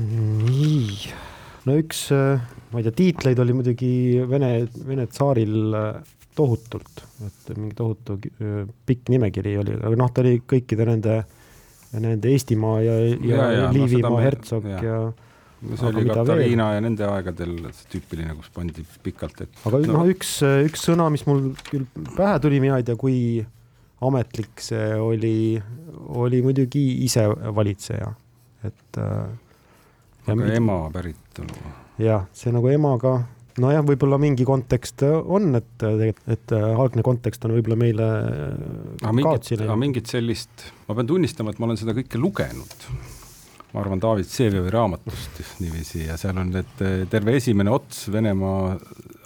nii, 0.00 1.12
no 1.68 1.78
üks, 1.84 2.08
ma 2.72 2.80
ei 2.80 2.88
tea, 2.88 2.96
tiitleid 3.04 3.44
oli 3.44 3.60
muidugi 3.60 3.94
Vene, 4.30 4.54
Vene 4.88 5.06
tsaaril 5.06 5.76
tohutult, 6.34 7.06
et 7.26 7.56
mingi 7.58 7.76
tohutu 7.76 8.18
pikk 8.86 9.12
nimekiri 9.12 9.58
oli, 9.60 9.76
aga 9.84 9.96
noh, 10.00 10.10
ta 10.10 10.24
oli 10.24 10.40
kõikide 10.48 10.88
nende 10.88 11.18
äh, 11.20 11.40
nende 12.02 12.32
Eestimaa 12.32 12.80
ja, 12.84 12.96
ja, 13.04 13.18
ja, 13.28 13.50
ja 13.58 13.68
Liivimaa 13.74 14.16
no, 14.16 14.22
hertsog 14.22 14.66
ja, 14.70 14.80
ja 14.82 14.98
no 15.64 15.78
see 15.78 15.90
oli 15.90 16.04
Katariina 16.08 16.68
ja 16.76 16.82
nende 16.84 17.06
aegadel 17.08 17.56
tüüpiline, 17.92 18.34
kus 18.38 18.50
pandi 18.54 18.84
pikalt, 19.04 19.44
et 19.46 19.66
aga 19.68 19.80
no, 19.86 20.00
no 20.00 20.04
üks, 20.12 20.36
üks 20.66 20.86
sõna, 20.88 21.08
mis 21.12 21.24
mul 21.28 21.52
küll 21.68 21.86
pähe 22.16 22.36
tuli, 22.42 22.60
mina 22.62 22.80
ei 22.80 22.86
tea, 22.86 22.98
kui 23.00 23.16
ametlik 24.04 24.60
see 24.60 24.90
oli, 25.00 25.36
oli 26.20 26.42
muidugi 26.44 26.84
isevalitseja, 27.06 28.10
et 28.68 29.00
äh, 29.00 29.30
aga 30.28 30.50
ema 30.56 30.78
päritolu. 30.92 31.72
jah, 32.02 32.26
see 32.36 32.52
nagu 32.54 32.68
emaga 32.72 33.16
nojah, 33.62 33.84
võib-olla 33.86 34.18
mingi 34.20 34.46
kontekst 34.48 35.04
on, 35.06 35.54
et 35.58 35.72
tegelikult, 35.78 36.30
et 36.34 36.54
algne 36.56 37.04
kontekst 37.06 37.44
on 37.46 37.56
võib-olla 37.56 37.78
meile 37.80 38.08
kaotsi 39.02 39.58
läinud. 39.60 39.80
mingit 39.80 40.10
sellist, 40.10 40.68
ma 40.88 40.96
pean 40.98 41.10
tunnistama, 41.10 41.54
et 41.54 41.60
ma 41.62 41.68
olen 41.68 41.80
seda 41.80 41.96
kõike 41.96 42.20
lugenud. 42.20 42.88
ma 43.72 43.82
arvan, 43.82 44.02
David 44.02 44.30
Vsevioi 44.30 44.70
raamatust 44.70 45.42
niiviisi 45.60 46.06
ja 46.06 46.18
seal 46.20 46.38
on 46.38 46.54
need 46.54 46.84
terve 47.10 47.36
esimene 47.40 47.72
ots 47.74 48.06
Venemaa 48.12 48.76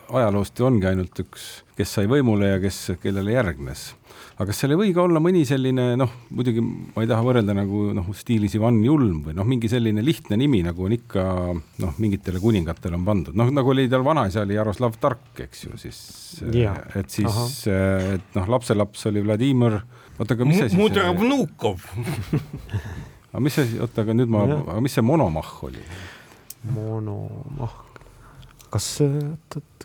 ajaloost 0.08 0.58
ju 0.58 0.68
ongi 0.68 0.88
ainult 0.88 1.20
üks, 1.20 1.48
kes 1.76 1.98
sai 1.98 2.08
võimule 2.10 2.54
ja 2.54 2.60
kes, 2.62 2.78
kellele 3.02 3.34
järgnes 3.34 3.90
aga 4.38 4.46
kas 4.52 4.60
seal 4.62 4.72
ei 4.74 4.78
või 4.78 4.92
ka 4.94 5.02
olla 5.02 5.18
mõni 5.22 5.40
selline 5.46 5.90
noh, 5.98 6.12
muidugi 6.30 6.62
ma 6.62 7.02
ei 7.02 7.08
taha 7.10 7.24
võrrelda 7.26 7.56
nagu 7.58 7.88
noh, 7.96 8.06
stiilis 8.14 8.54
Ivan 8.54 8.78
Julm 8.86 9.24
või 9.26 9.34
noh, 9.34 9.46
mingi 9.48 9.70
selline 9.70 10.04
lihtne 10.04 10.38
nimi, 10.38 10.60
nagu 10.62 10.86
on 10.86 10.94
ikka 10.94 11.24
noh, 11.82 11.96
mingitele 11.98 12.38
kuningatele 12.42 12.94
on 13.00 13.06
pandud, 13.08 13.38
noh 13.38 13.50
nagu 13.54 13.74
oli 13.74 13.88
tal 13.90 14.06
vanaisa 14.06 14.44
oli 14.46 14.54
Jaroslav 14.54 14.94
Tark, 15.02 15.32
eks 15.42 15.66
ju, 15.66 15.80
siis 15.82 16.00
ja. 16.54 16.76
et 16.98 17.10
siis, 17.10 17.66
et 17.66 18.38
noh, 18.38 18.46
lapselaps 18.54 19.08
oli 19.10 19.24
Vladimir, 19.26 19.80
oota, 20.18 20.38
aga 20.38 20.46
mis 20.46 20.62
see 20.62 20.70
siis 20.70 20.78
Mudravnukov 20.78 21.82
aga 23.32 23.42
mis 23.42 23.58
see, 23.58 23.74
oota, 23.82 24.06
aga 24.06 24.14
nüüd 24.20 24.30
ma, 24.30 24.46
aga 24.60 24.78
mis 24.86 24.94
see 24.94 25.06
monomahh 25.06 25.50
oli? 25.66 25.82
monomahh, 26.78 27.82
kas, 28.72 28.88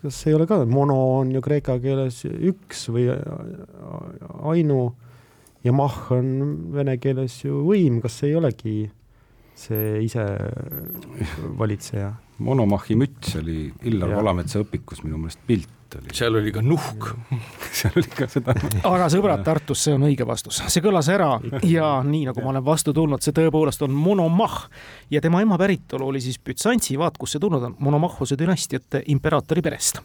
kas 0.02 0.20
ei 0.28 0.36
ole 0.38 0.48
ka, 0.50 0.64
mono 0.70 0.98
on 1.20 1.32
ju 1.34 1.42
kreeka 1.44 1.78
keeles 1.84 2.24
üks 2.30 2.88
või 2.94 3.08
ainu 4.54 4.82
ja 5.64 5.74
mah 5.76 6.12
on 6.16 6.34
vene 6.74 6.98
keeles 7.02 7.40
ju 7.46 7.64
võim, 7.68 8.02
kas 8.04 8.22
ei 8.28 8.36
olegi 8.36 8.78
see 9.56 10.04
ise 10.08 10.26
valitseja? 11.60 12.14
monomahi 12.44 12.96
müts 12.98 13.36
oli 13.40 13.68
Illar 13.88 14.16
Valametsa 14.18 14.64
õpikus 14.64 15.04
minu 15.06 15.20
meelest 15.22 15.44
pilt 15.48 15.98
oli. 16.00 16.16
seal 16.18 16.36
oli 16.40 16.52
ka 16.52 16.64
nuhk 16.66 17.14
seal 17.84 18.00
oli 18.00 18.12
ka 18.16 18.28
seda. 18.32 18.56
aga 18.88 19.08
sõbrad 19.12 19.44
Tartus, 19.46 19.84
see 19.86 19.96
on 19.96 20.06
õige 20.08 20.26
vastus, 20.28 20.62
see 20.72 20.84
kõlas 20.84 21.10
ära 21.12 21.30
ja 21.68 21.90
nii 22.06 22.28
nagu 22.30 22.44
ma 22.44 22.54
olen 22.54 22.66
vastu 22.66 22.94
tulnud, 22.96 23.24
see 23.24 23.36
tõepoolest 23.36 23.84
on 23.86 23.94
monomah 23.96 24.64
ja 25.12 25.22
tema 25.24 25.42
ema 25.44 25.58
päritolu 25.60 26.08
oli 26.12 26.22
siis 26.24 26.40
Bütsantsi, 26.44 26.98
vaat 27.00 27.18
kust 27.20 27.36
see 27.36 27.44
tulnud 27.44 27.68
on, 27.70 27.76
monomahhuse 27.84 28.38
dünastiate 28.40 29.04
imperaatori 29.14 29.64
perest. 29.66 30.00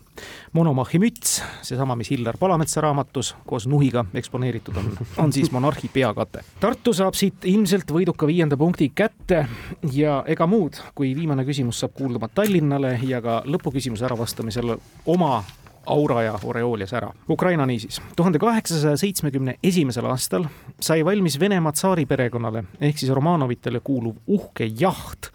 monomahi 0.52 1.00
müts, 1.02 1.38
seesama, 1.62 1.96
mis 1.98 2.10
Hillar 2.10 2.38
Palametsa 2.40 2.82
raamatus 2.84 3.34
koos 3.46 3.68
nuhiga 3.70 4.04
eksponeeritud 4.14 4.76
on, 4.80 4.90
on 5.18 5.32
siis 5.32 5.52
monarhi 5.54 5.90
peakate. 5.92 6.44
Tartu 6.60 6.92
saab 6.96 7.16
siit 7.18 7.46
ilmselt 7.48 7.90
võiduka 7.94 8.26
viienda 8.26 8.56
punkti 8.56 8.90
kätte 8.94 9.44
ja 9.92 10.22
ega 10.26 10.46
muud, 10.50 10.80
kui 10.94 11.14
viimane 11.16 11.46
küsimus 11.48 11.80
saab 11.82 11.94
kuulduma 11.98 12.28
Tallinnale 12.28 12.98
ja 13.06 13.22
ka 13.22 13.42
lõpuküsimuse 13.46 14.06
äravastamisel 14.08 14.76
oma 15.06 15.42
aura 15.88 16.22
ja 16.22 16.38
oreoolias 16.44 16.92
ära. 16.92 17.12
Ukraina 17.30 17.66
niisiis. 17.66 18.00
tuhande 18.16 18.38
kaheksasaja 18.38 18.96
seitsmekümne 18.96 19.54
esimesel 19.62 20.06
aastal 20.06 20.44
sai 20.80 21.04
valmis 21.04 21.40
Venemaa 21.40 21.72
tsaariperekonnale 21.72 22.64
ehk 22.80 22.98
siis 22.98 23.12
Romanovitele 23.12 23.80
kuuluv 23.80 24.16
uhke 24.26 24.70
jaht, 24.80 25.30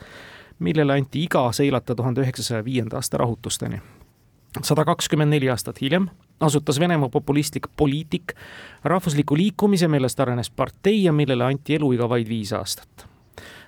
millele 0.60 0.94
anti 0.94 1.24
iga 1.24 1.52
seilata 1.52 1.96
tuhande 1.96 2.22
üheksasaja 2.22 2.66
viienda 2.66 2.98
aasta 2.98 3.18
rahutusteni. 3.18 3.82
sada 4.62 4.86
kakskümmend 4.86 5.30
neli 5.30 5.50
aastat 5.50 5.82
hiljem 5.82 6.10
asutas 6.40 6.80
Venemaa 6.80 7.10
populistlik 7.10 7.68
poliitik 7.78 8.34
rahvusliku 8.84 9.38
liikumise, 9.38 9.88
millest 9.88 10.20
arenes 10.20 10.50
partei 10.50 11.04
ja 11.04 11.14
millele 11.14 11.44
anti 11.44 11.76
eluiga 11.76 12.10
vaid 12.10 12.30
viis 12.30 12.54
aastat 12.54 13.13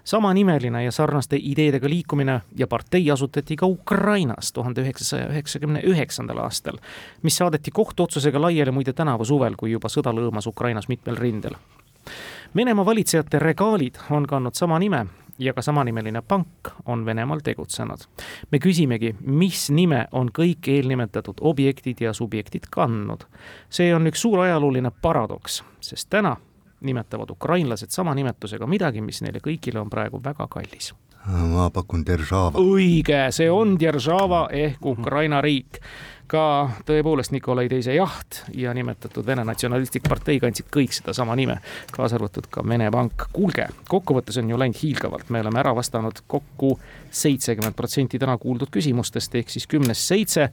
samanimeline 0.06 0.84
ja 0.84 0.92
sarnaste 0.92 1.38
ideedega 1.42 1.90
liikumine 1.90 2.42
ja 2.58 2.68
partei 2.68 3.12
asutati 3.12 3.56
ka 3.56 3.66
Ukrainas 3.66 4.54
tuhande 4.54 4.82
üheksasaja 4.82 5.28
üheksakümne 5.34 5.82
üheksandal 5.84 6.38
aastal, 6.46 6.78
mis 7.22 7.38
saadeti 7.38 7.72
kohtuotsusega 7.72 8.42
laiali 8.42 8.72
muide 8.72 8.94
tänavu 8.94 9.26
suvel, 9.26 9.58
kui 9.58 9.72
juba 9.72 9.90
sõda 9.90 10.14
lõõmas 10.14 10.48
Ukrainas 10.48 10.88
mitmel 10.88 11.18
rindel. 11.18 11.58
Venemaa 12.56 12.86
valitsejate 12.86 13.40
regaalid 13.40 13.98
on 14.10 14.28
kandnud 14.30 14.54
sama 14.54 14.80
nime 14.80 15.06
ja 15.40 15.54
ka 15.54 15.62
samanimeline 15.62 16.22
pank 16.22 16.70
on 16.86 17.06
Venemaal 17.06 17.40
tegutsenud. 17.44 18.00
me 18.52 18.60
küsimegi, 18.60 19.16
mis 19.22 19.70
nime 19.70 20.08
on 20.12 20.30
kõik 20.30 20.68
eelnimetatud 20.68 21.42
objektid 21.42 22.02
ja 22.02 22.14
subjektid 22.14 22.70
kandnud. 22.70 23.26
see 23.70 23.96
on 23.96 24.08
üks 24.08 24.22
suur 24.22 24.40
ajalooline 24.40 24.92
paradoks, 25.02 25.64
sest 25.80 26.10
täna 26.10 26.38
nimetavad 26.86 27.32
ukrainlased 27.32 27.92
sama 27.92 28.16
nimetusega 28.16 28.68
midagi, 28.70 29.02
mis 29.02 29.22
neile 29.26 29.42
kõigile 29.44 29.82
on 29.82 29.90
praegu 29.90 30.22
väga 30.24 30.48
kallis. 30.52 30.94
ma 31.26 31.70
pakun 31.74 32.06
Deržava. 32.06 32.60
õige, 32.62 33.32
see 33.32 33.50
on 33.52 33.78
Deržava 33.80 34.48
ehk 34.52 34.86
Ukraina 34.86 35.42
riik 35.42 35.82
ka 36.28 36.44
tõepoolest 36.88 37.34
Nikolai 37.36 37.68
Teise 37.70 37.96
jaht 37.96 38.42
ja 38.58 38.74
nimetatud 38.74 39.26
Vene 39.26 39.46
Natsionalistlik 39.46 40.08
Partei 40.10 40.40
kandsid 40.42 40.68
kõik 40.74 40.94
sedasama 40.96 41.36
nime, 41.38 41.60
kaasa 41.94 42.18
arvatud 42.20 42.48
ka 42.52 42.64
Vene 42.68 42.90
Pank. 42.92 43.28
kuulge, 43.34 43.68
kokkuvõttes 43.90 44.40
on 44.42 44.50
ju 44.50 44.60
läinud 44.60 44.80
hiilgavalt, 44.82 45.30
me 45.30 45.44
oleme 45.44 45.62
ära 45.62 45.76
vastanud 45.76 46.24
kokku 46.28 46.76
seitsekümmend 47.12 47.78
protsenti 47.78 48.20
täna 48.20 48.38
kuuldud 48.42 48.72
küsimustest 48.74 49.36
ehk 49.36 49.54
siis 49.54 49.68
kümnest 49.68 50.08
seitse 50.08 50.50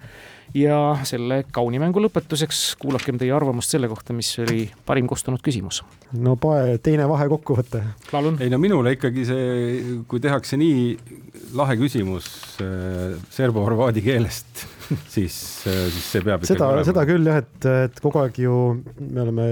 ja 0.55 0.79
selle 1.09 1.43
kauni 1.53 1.81
mängu 1.81 2.03
lõpetuseks 2.05 2.61
kuulakem 2.81 3.19
teie 3.21 3.33
arvamust 3.33 3.73
selle 3.73 3.89
kohta, 3.89 4.13
mis 4.17 4.31
oli 4.43 4.67
parim 4.87 5.09
kostunud 5.09 5.41
küsimus. 5.45 5.83
no 6.13 6.37
pae, 6.37 6.77
teine 6.83 7.09
vahekokkuvõte. 7.09 7.83
ei 8.41 8.51
no 8.53 8.59
minule 8.59 8.93
ikkagi 8.99 9.25
see, 9.25 10.05
kui 10.09 10.21
tehakse 10.21 10.61
nii 10.61 10.85
lahe 11.57 11.77
küsimus 11.81 12.29
äh, 12.61 13.17
serbo-horvaadi 13.33 14.05
keelest 14.05 14.67
siis, 15.15 15.37
äh, 15.71 15.87
siis 15.93 16.07
see 16.15 16.25
peab 16.27 16.45
seda, 16.49 16.69
seda 16.87 17.05
küll 17.09 17.27
jah, 17.29 17.41
et, 17.43 17.67
et 17.87 18.01
kogu 18.03 18.23
aeg 18.23 18.39
ju 18.43 18.59
me 18.99 19.25
oleme 19.25 19.47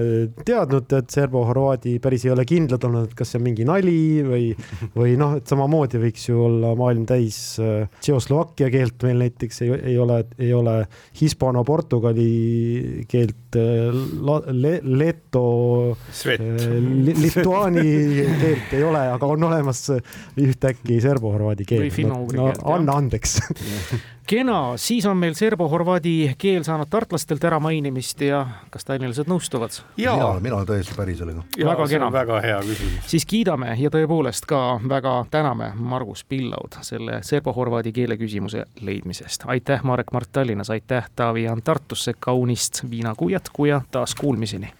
teadnud, 0.46 0.90
et 0.98 1.14
serbo-horvaadi 1.14 1.96
päris 2.02 2.26
ei 2.26 2.34
ole 2.34 2.46
kindlad 2.48 2.84
olnud, 2.88 3.10
et 3.10 3.16
kas 3.18 3.32
see 3.32 3.40
on 3.40 3.46
mingi 3.46 3.66
nali 3.68 3.96
või, 4.26 4.50
või 4.96 5.16
noh, 5.20 5.36
et 5.40 5.50
samamoodi 5.50 6.00
võiks 6.02 6.28
ju 6.28 6.44
olla 6.46 6.74
maailm 6.78 7.06
täis 7.08 7.40
äh, 7.62 7.88
Tšehhoslovakkia 8.00 8.70
keelt 8.72 9.06
meil 9.06 9.24
näiteks 9.24 9.62
ei, 9.66 9.74
ei 9.92 9.98
ole, 10.00 10.22
ei 10.40 10.52
ole 10.56 10.76
Hispaano-Portugali 11.20 12.30
keelt, 13.10 13.56
le, 13.56 14.74
Leto, 14.84 15.44
Lituaani 17.20 17.84
keelt 18.40 18.76
ei 18.78 18.86
ole, 18.86 19.04
aga 19.16 19.30
on 19.34 19.48
olemas 19.50 19.82
ühtäkki 20.40 21.00
serbo-horvaadi 21.02 21.66
keel. 21.68 21.90
no 22.06 22.50
anna 22.74 22.98
andeks 23.00 23.38
kena, 24.30 24.76
siis 24.76 25.06
on 25.06 25.16
meil 25.18 25.34
serbo-horvaadi 25.34 26.34
keel 26.38 26.62
saanud 26.62 26.86
tartlastelt 26.90 27.44
äramainimist 27.44 28.20
ja 28.22 28.44
kas 28.70 28.86
tallinlased 28.86 29.26
nõustuvad? 29.30 29.80
jaa, 29.98 30.40
mina 30.40 30.60
olen 30.60 30.68
täiesti 30.68 30.94
päri 30.96 31.16
sellega. 31.18 31.42
väga 31.64 31.88
kena. 31.90 32.12
väga 32.12 32.40
hea 32.44 32.60
küsimus. 32.68 33.10
siis 33.10 33.26
kiidame 33.26 33.74
ja 33.78 33.90
tõepoolest 33.90 34.46
ka 34.46 34.62
väga 34.88 35.16
täname 35.30 35.72
Margus 35.74 36.24
Pillaud 36.24 36.78
selle 36.86 37.20
serbo-horvaadi 37.26 37.92
keele 37.92 38.16
küsimuse 38.20 38.64
leidmisest. 38.80 39.48
aitäh, 39.50 39.82
Marek 39.82 40.12
Mart 40.12 40.32
Tallinnas, 40.32 40.70
aitäh, 40.70 41.10
Taavi 41.16 41.42
Jaan 41.48 41.62
Tartusse, 41.62 42.14
kaunist 42.18 42.84
viinakuu 42.90 43.28
jätku 43.28 43.64
ja 43.64 43.82
taas 43.90 44.14
kuulmiseni 44.14 44.70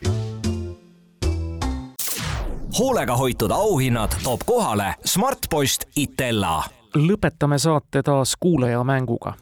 hoolega 2.78 3.16
hoitud 3.16 3.50
auhinnad 3.50 4.14
toob 4.24 4.40
kohale 4.46 4.94
Smartpost 5.04 5.84
Itella 5.96 6.79
lõpetame 6.94 7.58
saate 7.58 8.02
taas 8.02 8.36
kuulajamänguga. 8.40 9.34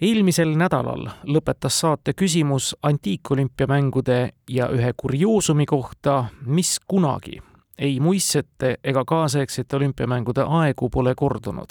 eelmisel 0.00 0.54
nädalal 0.56 1.08
lõpetas 1.24 1.80
saate 1.80 2.12
küsimus 2.12 2.76
antiikolümpiamängude 2.82 4.32
ja 4.48 4.68
ühe 4.68 4.92
kurioosumi 4.96 5.66
kohta, 5.66 6.24
mis 6.46 6.80
kunagi 6.86 7.42
ei 7.78 8.00
muistsete 8.00 8.76
ega 8.84 9.04
kaasaegsete 9.04 9.76
olümpiamängude 9.76 10.44
aegu 10.46 10.88
pole 10.88 11.14
kordunud. 11.14 11.70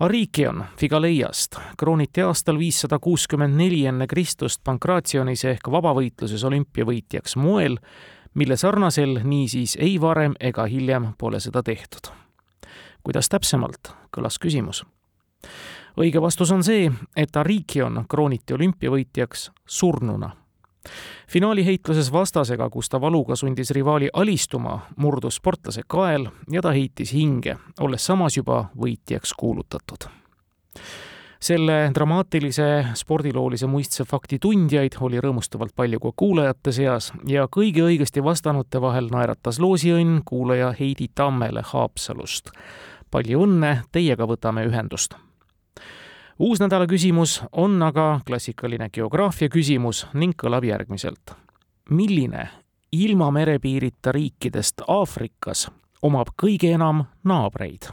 Arikion 0.00 0.64
Figaleiast 0.76 1.56
krooniti 1.78 2.22
aastal 2.22 2.58
viissada 2.58 2.98
kuuskümmend 2.98 3.56
neli 3.56 3.86
enne 3.86 4.06
Kristust 4.06 4.60
Pankratsionis 4.64 5.44
ehk 5.44 5.68
vabavõitluses 5.70 6.44
olümpiavõitjaks 6.44 7.36
moel, 7.36 7.76
mille 8.34 8.56
sarnasel 8.56 9.20
niisiis 9.24 9.76
ei 9.80 10.00
varem 10.00 10.34
ega 10.40 10.64
hiljem 10.64 11.12
pole 11.18 11.40
seda 11.40 11.62
tehtud 11.62 12.19
kuidas 13.02 13.28
täpsemalt, 13.28 13.92
kõlas 14.16 14.38
küsimus. 14.38 14.84
õige 15.96 16.20
vastus 16.22 16.52
on 16.52 16.64
see, 16.64 16.90
et 17.16 17.36
Arikion 17.36 18.04
krooniti 18.08 18.54
olümpiavõitjaks 18.54 19.50
surnuna. 19.66 20.30
finaaliheitluses 21.28 22.12
vastasega, 22.12 22.70
kus 22.70 22.88
ta 22.88 23.00
valuga 23.00 23.36
sundis 23.36 23.70
rivaali 23.70 24.08
alistuma, 24.12 24.80
murdus 24.96 25.34
sportlase 25.34 25.82
kael 25.86 26.30
ja 26.50 26.62
ta 26.62 26.70
heitis 26.72 27.12
hinge, 27.12 27.56
olles 27.80 28.06
samas 28.06 28.36
juba 28.36 28.70
võitjaks 28.76 29.34
kuulutatud 29.36 30.10
selle 31.40 31.90
dramaatilise 31.94 32.86
spordiloolise 32.94 33.66
muistse 33.66 34.04
fakti 34.04 34.38
tundjaid 34.38 34.98
oli 35.00 35.20
rõõmustavalt 35.24 35.72
palju 35.76 36.00
ka 36.00 36.12
kuulajate 36.16 36.72
seas 36.72 37.12
ja 37.28 37.46
kõigi 37.48 37.82
õigesti 37.86 38.24
vastanute 38.24 38.80
vahel 38.80 39.08
naeratas 39.12 39.58
loosiõnn 39.58 40.20
kuulaja 40.24 40.74
Heidi 40.78 41.08
Tammele 41.14 41.62
Haapsalust 41.64 42.52
palju 43.10 43.42
õnne, 43.44 43.82
teiega 43.92 44.26
võtame 44.26 44.64
ühendust. 44.68 45.14
uus 46.38 46.60
nädala 46.60 46.86
küsimus 46.86 47.40
on 47.52 47.82
aga 47.82 48.20
klassikaline 48.26 48.88
geograafia 48.92 49.48
küsimus 49.48 50.06
ning 50.14 50.34
kõlab 50.36 50.64
järgmiselt. 50.64 51.34
milline 51.90 52.48
ilma 52.92 53.30
merepiirita 53.30 54.12
riikidest 54.12 54.82
Aafrikas 54.88 55.70
omab 56.02 56.28
kõige 56.42 56.74
enam 56.74 57.04
naabreid? 57.24 57.90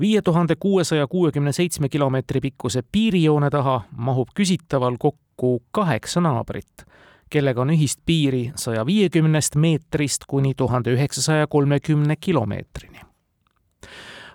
Viie 0.00 0.22
tuhande 0.22 0.56
kuuesaja 0.56 1.06
kuuekümne 1.06 1.52
seitsme 1.52 1.88
kilomeetri 1.88 2.40
pikkuse 2.40 2.82
piirijoone 2.92 3.50
taha 3.50 3.80
mahub 3.96 4.28
küsitaval 4.34 4.96
kokku 4.98 5.62
kaheksa 5.70 6.20
naabrit, 6.20 6.84
kellega 7.30 7.60
on 7.60 7.70
ühist 7.70 8.00
piiri 8.06 8.52
saja 8.56 8.86
viiekümnest 8.86 9.56
meetrist 9.56 10.24
kuni 10.28 10.54
tuhande 10.54 10.92
üheksasaja 10.92 11.46
kolmekümne 11.46 12.16
kilomeetrini 12.16 13.00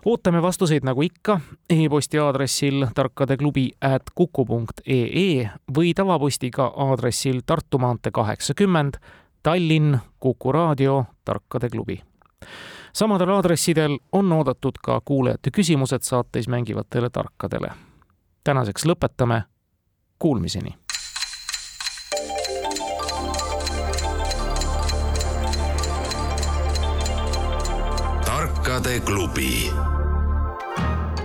ootame 0.05 0.41
vastuseid 0.41 0.85
nagu 0.85 1.01
ikka 1.05 1.39
e-posti 1.69 2.19
aadressil 2.19 2.85
tarkadeklubi 2.95 3.69
at 3.81 4.09
kuku 4.15 4.45
punkt 4.45 4.81
ee 4.85 5.49
või 5.77 5.93
tavapostiga 5.95 6.71
aadressil 6.75 7.41
Tartu 7.45 7.77
maantee 7.77 8.11
kaheksakümmend, 8.11 8.97
Tallinn, 9.43 9.97
Kuku 10.19 10.51
raadio, 10.51 11.05
Tarkade 11.25 11.69
klubi. 11.69 12.01
Samadel 12.93 13.29
aadressidel 13.29 13.97
on 14.11 14.31
oodatud 14.31 14.77
ka 14.83 15.01
kuulajate 15.05 15.51
küsimused 15.51 16.01
saates 16.01 16.47
mängivatele 16.47 17.09
tarkadele. 17.09 17.71
tänaseks 18.43 18.85
lõpetame, 18.85 19.41
kuulmiseni 20.19 20.75
tarkade 28.25 28.99
klubi. 28.99 29.71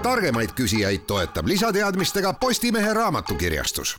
targemaid 0.03 0.51
küsijaid 0.55 0.99
toetab 1.07 1.47
lisateadmistega 1.47 2.33
Postimehe 2.33 2.95
raamatukirjastus 2.95 3.97